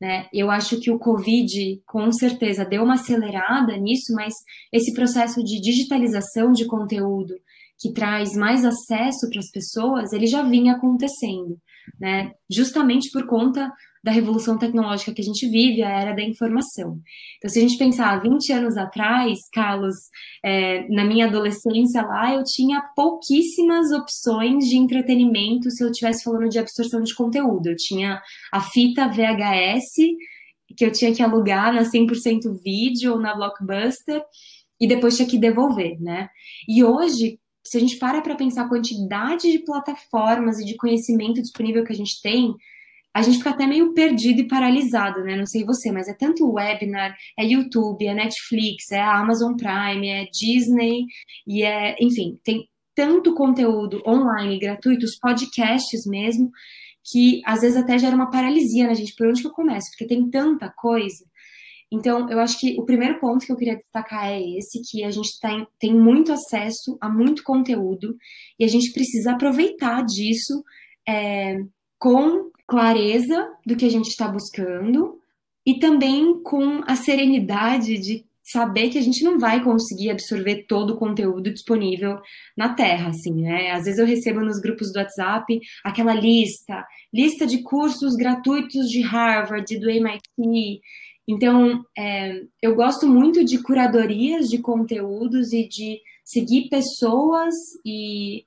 Né? 0.00 0.28
Eu 0.32 0.48
acho 0.48 0.78
que 0.78 0.88
o 0.88 0.96
Covid, 0.96 1.82
com 1.84 2.12
certeza, 2.12 2.64
deu 2.64 2.84
uma 2.84 2.94
acelerada 2.94 3.76
nisso, 3.76 4.14
mas 4.14 4.32
esse 4.72 4.94
processo 4.94 5.42
de 5.42 5.60
digitalização 5.60 6.52
de 6.52 6.64
conteúdo 6.68 7.34
que 7.76 7.92
traz 7.92 8.34
mais 8.36 8.64
acesso 8.64 9.28
para 9.28 9.40
as 9.40 9.50
pessoas, 9.50 10.12
ele 10.12 10.28
já 10.28 10.42
vinha 10.42 10.74
acontecendo, 10.74 11.58
né? 11.98 12.32
Justamente 12.50 13.10
por 13.10 13.26
conta 13.26 13.70
da 14.02 14.10
revolução 14.10 14.56
tecnológica 14.58 15.12
que 15.12 15.20
a 15.20 15.24
gente 15.24 15.46
vive, 15.48 15.82
a 15.82 15.90
era 15.90 16.14
da 16.14 16.22
informação. 16.22 16.98
Então, 17.36 17.50
se 17.50 17.58
a 17.58 17.62
gente 17.62 17.76
pensar 17.76 18.20
20 18.20 18.52
anos 18.52 18.76
atrás, 18.76 19.38
Carlos, 19.52 19.94
é, 20.42 20.88
na 20.88 21.04
minha 21.04 21.26
adolescência 21.26 22.02
lá, 22.02 22.34
eu 22.34 22.42
tinha 22.42 22.80
pouquíssimas 22.96 23.90
opções 23.92 24.64
de 24.64 24.76
entretenimento 24.76 25.70
se 25.70 25.84
eu 25.84 25.90
estivesse 25.90 26.24
falando 26.24 26.48
de 26.48 26.58
absorção 26.58 27.02
de 27.02 27.14
conteúdo. 27.14 27.68
Eu 27.68 27.76
tinha 27.76 28.20
a 28.50 28.60
fita 28.60 29.06
VHS, 29.06 29.92
que 30.76 30.84
eu 30.84 30.92
tinha 30.92 31.14
que 31.14 31.22
alugar 31.22 31.72
na 31.74 31.82
100% 31.82 32.40
vídeo 32.64 33.12
ou 33.12 33.18
na 33.18 33.34
Blockbuster, 33.34 34.22
e 34.80 34.88
depois 34.88 35.14
tinha 35.14 35.28
que 35.28 35.38
devolver, 35.38 36.00
né? 36.00 36.28
E 36.66 36.82
hoje, 36.82 37.38
se 37.70 37.76
a 37.76 37.80
gente 37.80 37.98
para 37.98 38.20
para 38.20 38.34
pensar 38.34 38.62
a 38.62 38.68
quantidade 38.68 39.48
de 39.48 39.60
plataformas 39.60 40.58
e 40.58 40.64
de 40.64 40.76
conhecimento 40.76 41.40
disponível 41.40 41.84
que 41.84 41.92
a 41.92 41.96
gente 41.96 42.20
tem, 42.20 42.52
a 43.14 43.22
gente 43.22 43.38
fica 43.38 43.50
até 43.50 43.64
meio 43.64 43.94
perdido 43.94 44.40
e 44.40 44.48
paralisado, 44.48 45.22
né? 45.22 45.36
Não 45.36 45.46
sei 45.46 45.64
você, 45.64 45.92
mas 45.92 46.08
é 46.08 46.14
tanto 46.14 46.50
webinar, 46.50 47.16
é 47.38 47.44
YouTube, 47.44 48.04
é 48.04 48.12
Netflix, 48.12 48.90
é 48.90 49.00
Amazon 49.00 49.54
Prime, 49.54 50.08
é 50.08 50.26
Disney, 50.32 51.04
e 51.46 51.62
é, 51.62 51.94
enfim, 52.00 52.40
tem 52.42 52.68
tanto 52.92 53.36
conteúdo 53.36 54.02
online 54.04 54.58
gratuito, 54.58 55.06
os 55.06 55.16
podcasts 55.16 56.04
mesmo, 56.06 56.50
que 57.04 57.40
às 57.46 57.60
vezes 57.60 57.76
até 57.76 57.96
gera 58.00 58.16
uma 58.16 58.32
paralisia 58.32 58.88
na 58.88 58.94
gente, 58.94 59.14
por 59.14 59.28
onde 59.28 59.42
que 59.42 59.46
eu 59.46 59.52
começo? 59.52 59.90
Porque 59.90 60.08
tem 60.08 60.28
tanta 60.28 60.68
coisa. 60.76 61.24
Então, 61.92 62.30
eu 62.30 62.38
acho 62.38 62.58
que 62.58 62.78
o 62.78 62.84
primeiro 62.84 63.18
ponto 63.18 63.44
que 63.44 63.50
eu 63.50 63.56
queria 63.56 63.76
destacar 63.76 64.28
é 64.28 64.40
esse, 64.40 64.80
que 64.88 65.02
a 65.02 65.10
gente 65.10 65.40
tem, 65.40 65.66
tem 65.78 65.94
muito 65.94 66.32
acesso 66.32 66.96
a 67.00 67.08
muito 67.08 67.42
conteúdo 67.42 68.16
e 68.58 68.64
a 68.64 68.68
gente 68.68 68.92
precisa 68.92 69.32
aproveitar 69.32 70.04
disso 70.04 70.62
é, 71.08 71.56
com 71.98 72.50
clareza 72.66 73.48
do 73.66 73.76
que 73.76 73.84
a 73.84 73.90
gente 73.90 74.08
está 74.08 74.28
buscando 74.28 75.18
e 75.66 75.78
também 75.78 76.40
com 76.42 76.82
a 76.86 76.94
serenidade 76.94 77.98
de 77.98 78.24
saber 78.50 78.90
que 78.90 78.98
a 78.98 79.02
gente 79.02 79.22
não 79.22 79.38
vai 79.38 79.62
conseguir 79.62 80.10
absorver 80.10 80.64
todo 80.66 80.94
o 80.94 80.96
conteúdo 80.96 81.52
disponível 81.52 82.18
na 82.56 82.74
Terra, 82.74 83.10
assim, 83.10 83.42
né? 83.42 83.70
Às 83.70 83.84
vezes 83.84 83.98
eu 83.98 84.06
recebo 84.06 84.40
nos 84.40 84.60
grupos 84.60 84.92
do 84.92 84.98
WhatsApp 84.98 85.60
aquela 85.84 86.14
lista, 86.14 86.84
lista 87.12 87.46
de 87.46 87.62
cursos 87.62 88.14
gratuitos 88.16 88.88
de 88.88 89.02
Harvard, 89.02 89.78
do 89.78 89.88
MIT. 89.88 90.80
Então, 91.30 91.84
é, 91.96 92.42
eu 92.60 92.74
gosto 92.74 93.06
muito 93.06 93.44
de 93.44 93.62
curadorias 93.62 94.48
de 94.48 94.58
conteúdos 94.58 95.52
e 95.52 95.68
de 95.68 96.00
seguir 96.24 96.68
pessoas 96.68 97.54
e 97.84 98.44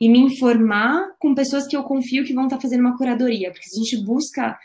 e 0.00 0.08
me 0.08 0.18
informar 0.18 1.08
com 1.18 1.34
pessoas 1.34 1.66
que 1.66 1.76
eu 1.76 1.82
confio 1.82 2.24
que 2.24 2.34
vão 2.34 2.44
estar 2.44 2.60
fazendo 2.60 2.80
uma 2.80 2.96
curadoria, 2.96 3.50
porque 3.50 3.66
se 3.66 3.80
a 3.80 3.82
gente 3.82 4.04
busca 4.04 4.58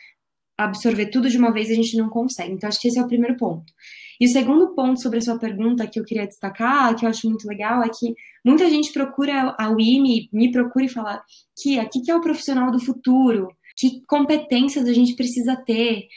absorver 0.57 1.07
tudo 1.07 1.29
de 1.29 1.37
uma 1.37 1.51
vez, 1.51 1.69
a 1.71 1.73
gente 1.73 1.97
não 1.97 2.09
consegue. 2.09 2.51
Então, 2.51 2.67
acho 2.67 2.79
que 2.79 2.87
esse 2.87 2.99
é 2.99 3.01
o 3.01 3.07
primeiro 3.07 3.37
ponto. 3.37 3.71
E 4.19 4.25
o 4.25 4.29
segundo 4.29 4.75
ponto 4.75 5.01
sobre 5.01 5.17
a 5.17 5.21
sua 5.21 5.39
pergunta 5.39 5.87
que 5.87 5.99
eu 5.99 6.03
queria 6.03 6.27
destacar, 6.27 6.95
que 6.95 7.05
eu 7.05 7.09
acho 7.09 7.27
muito 7.27 7.47
legal, 7.47 7.81
é 7.81 7.89
que 7.89 8.13
muita 8.45 8.69
gente 8.69 8.91
procura 8.91 9.55
a 9.57 9.69
WIMI, 9.69 10.29
me 10.31 10.51
procura 10.51 10.85
e 10.85 10.89
fala, 10.89 11.23
Kia, 11.59 11.83
o 11.83 11.89
que 11.89 12.11
é 12.11 12.15
o 12.15 12.21
profissional 12.21 12.71
do 12.71 12.79
futuro? 12.79 13.47
Que 13.75 14.01
competências 14.05 14.85
a 14.87 14.93
gente 14.93 15.15
precisa 15.15 15.55
ter? 15.55 16.07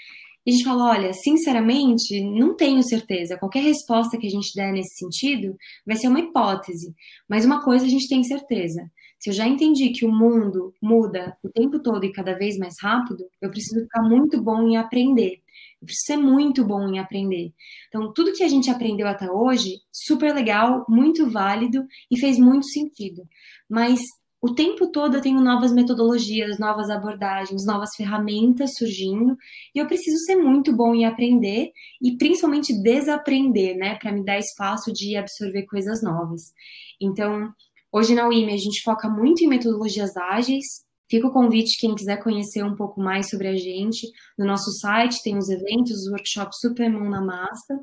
E 0.47 0.51
a 0.51 0.53
gente 0.53 0.65
fala, 0.65 0.91
olha, 0.91 1.13
sinceramente, 1.13 2.21
não 2.23 2.55
tenho 2.55 2.83
certeza. 2.83 3.39
Qualquer 3.39 3.63
resposta 3.63 4.19
que 4.19 4.27
a 4.27 4.31
gente 4.31 4.55
der 4.55 4.73
nesse 4.73 4.97
sentido 4.97 5.57
vai 5.87 5.97
ser 5.97 6.09
uma 6.09 6.21
hipótese. 6.21 6.95
Mas 7.29 7.45
uma 7.45 7.63
coisa 7.65 7.87
a 7.87 7.89
gente 7.89 8.09
tem 8.09 8.23
certeza. 8.23 8.91
Se 9.19 9.31
eu 9.31 9.35
já 9.35 9.49
entendi 9.49 9.89
que 9.91 10.05
o 10.05 10.13
mundo 10.13 10.75
muda 10.83 11.35
o 11.43 11.49
tempo 11.49 11.79
todo 11.81 12.05
e 12.05 12.13
cada 12.13 12.35
vez 12.35 12.59
mais 12.59 12.75
rápido, 12.79 13.25
eu 13.41 13.51
preciso 13.51 13.81
ficar 13.85 14.03
muito 14.03 14.43
bom 14.43 14.69
em 14.69 14.77
aprender. 14.77 15.41
Eu 15.81 15.87
preciso 15.87 16.07
ser 16.07 16.17
muito 16.19 16.63
bom 16.63 16.89
em 16.89 16.99
aprender. 16.99 17.53
Então, 17.89 18.13
tudo 18.13 18.33
que 18.35 18.43
a 18.43 18.49
gente 18.49 18.71
aprendeu 18.71 19.07
até 19.07 19.31
hoje, 19.31 19.79
super 19.91 20.35
legal, 20.35 20.85
muito 20.89 21.31
válido 21.31 21.87
e 22.11 22.19
fez 22.21 22.39
muito 22.39 22.67
sentido. 22.69 23.23
Mas 23.69 24.01
o 24.45 24.55
tempo 24.55 24.91
todo 24.91 25.17
eu 25.17 25.21
tenho 25.21 25.41
novas 25.41 25.73
metodologias, 25.73 26.59
novas 26.59 26.91
abordagens, 26.91 27.65
novas 27.65 27.95
ferramentas 27.97 28.75
surgindo, 28.77 29.37
e 29.75 29.79
eu 29.79 29.87
preciso 29.87 30.19
ser 30.25 30.37
muito 30.37 30.75
bom 30.75 30.95
em 30.95 31.07
aprender 31.07 31.71
e 32.03 32.17
principalmente 32.17 32.73
desaprender, 32.83 33.77
né, 33.77 33.97
para 33.97 34.13
me 34.13 34.25
dar 34.25 34.39
espaço 34.39 34.93
de 34.93 35.17
absorver 35.17 35.65
coisas 35.65 36.03
novas. 36.03 36.53
Então, 37.01 37.53
Hoje 37.97 38.13
na 38.13 38.27
UIME 38.27 38.53
a 38.53 38.57
gente 38.57 38.83
foca 38.83 39.09
muito 39.09 39.45
em 39.45 39.47
metodologias 39.47 40.17
ágeis. 40.17 40.65
Fica 41.09 41.29
o 41.29 41.33
convite, 41.33 41.79
quem 41.79 41.95
quiser 41.95 42.21
conhecer 42.21 42.65
um 42.65 42.75
pouco 42.75 43.01
mais 43.01 43.31
sobre 43.31 43.47
a 43.47 43.57
gente, 43.57 44.05
no 44.37 44.45
nosso 44.45 44.69
site 44.81 45.23
tem 45.23 45.39
os 45.39 45.49
eventos, 45.49 45.93
os 46.01 46.11
workshops 46.11 46.59
super 46.61 46.91
mão 46.91 47.09
na 47.09 47.21
massa, 47.21 47.79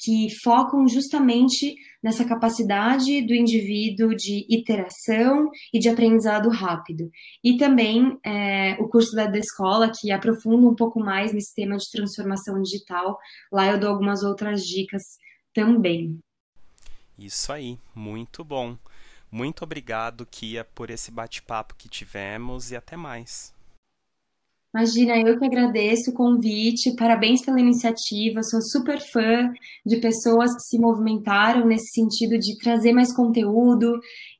que 0.00 0.28
focam 0.42 0.88
justamente 0.88 1.74
nessa 2.02 2.24
capacidade 2.24 3.20
do 3.22 3.34
indivíduo 3.34 4.14
de 4.14 4.46
iteração 4.48 5.50
e 5.72 5.78
de 5.78 5.88
aprendizado 5.88 6.48
rápido. 6.48 7.10
E 7.44 7.58
também 7.58 8.18
é, 8.24 8.76
o 8.80 8.88
curso 8.88 9.14
da, 9.14 9.26
escola, 9.38 9.92
que 9.94 10.10
aprofunda 10.10 10.66
um 10.66 10.74
pouco 10.74 10.98
mais 10.98 11.32
nesse 11.32 11.54
tema 11.54 11.76
de 11.76 11.90
transformação 11.90 12.60
digital. 12.62 13.18
Lá 13.52 13.66
eu 13.66 13.78
dou 13.78 13.90
algumas 13.90 14.22
outras 14.22 14.62
dicas 14.62 15.02
também. 15.52 16.18
Isso 17.18 17.52
aí, 17.52 17.78
muito 17.94 18.42
bom. 18.42 18.76
Muito 19.30 19.62
obrigado, 19.62 20.26
Kia, 20.26 20.64
por 20.64 20.90
esse 20.90 21.10
bate-papo 21.10 21.74
que 21.76 21.88
tivemos 21.88 22.72
e 22.72 22.76
até 22.76 22.96
mais. 22.96 23.54
Imagina, 24.72 25.18
eu 25.18 25.36
que 25.36 25.44
agradeço 25.44 26.12
o 26.12 26.14
convite, 26.14 26.94
parabéns 26.94 27.44
pela 27.44 27.58
iniciativa, 27.58 28.40
sou 28.44 28.62
super 28.62 29.00
fã 29.00 29.52
de 29.84 29.96
pessoas 29.96 30.54
que 30.54 30.62
se 30.62 30.78
movimentaram 30.78 31.66
nesse 31.66 31.90
sentido 31.92 32.38
de 32.38 32.56
trazer 32.56 32.92
mais 32.92 33.12
conteúdo, 33.12 33.98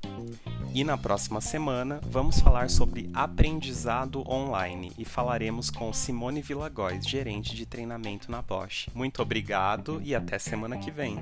E 0.74 0.84
na 0.84 0.96
próxima 0.96 1.40
semana 1.40 2.00
vamos 2.04 2.40
falar 2.40 2.70
sobre 2.70 3.10
aprendizado 3.14 4.22
online 4.30 4.92
e 4.98 5.04
falaremos 5.04 5.70
com 5.70 5.92
Simone 5.92 6.42
Villagóis, 6.42 7.06
gerente 7.06 7.56
de 7.56 7.66
treinamento 7.66 8.30
na 8.30 8.42
Bosch. 8.42 8.88
Muito 8.94 9.22
obrigado 9.22 10.00
e 10.04 10.14
até 10.14 10.38
semana 10.38 10.76
que 10.78 10.90
vem. 10.90 11.18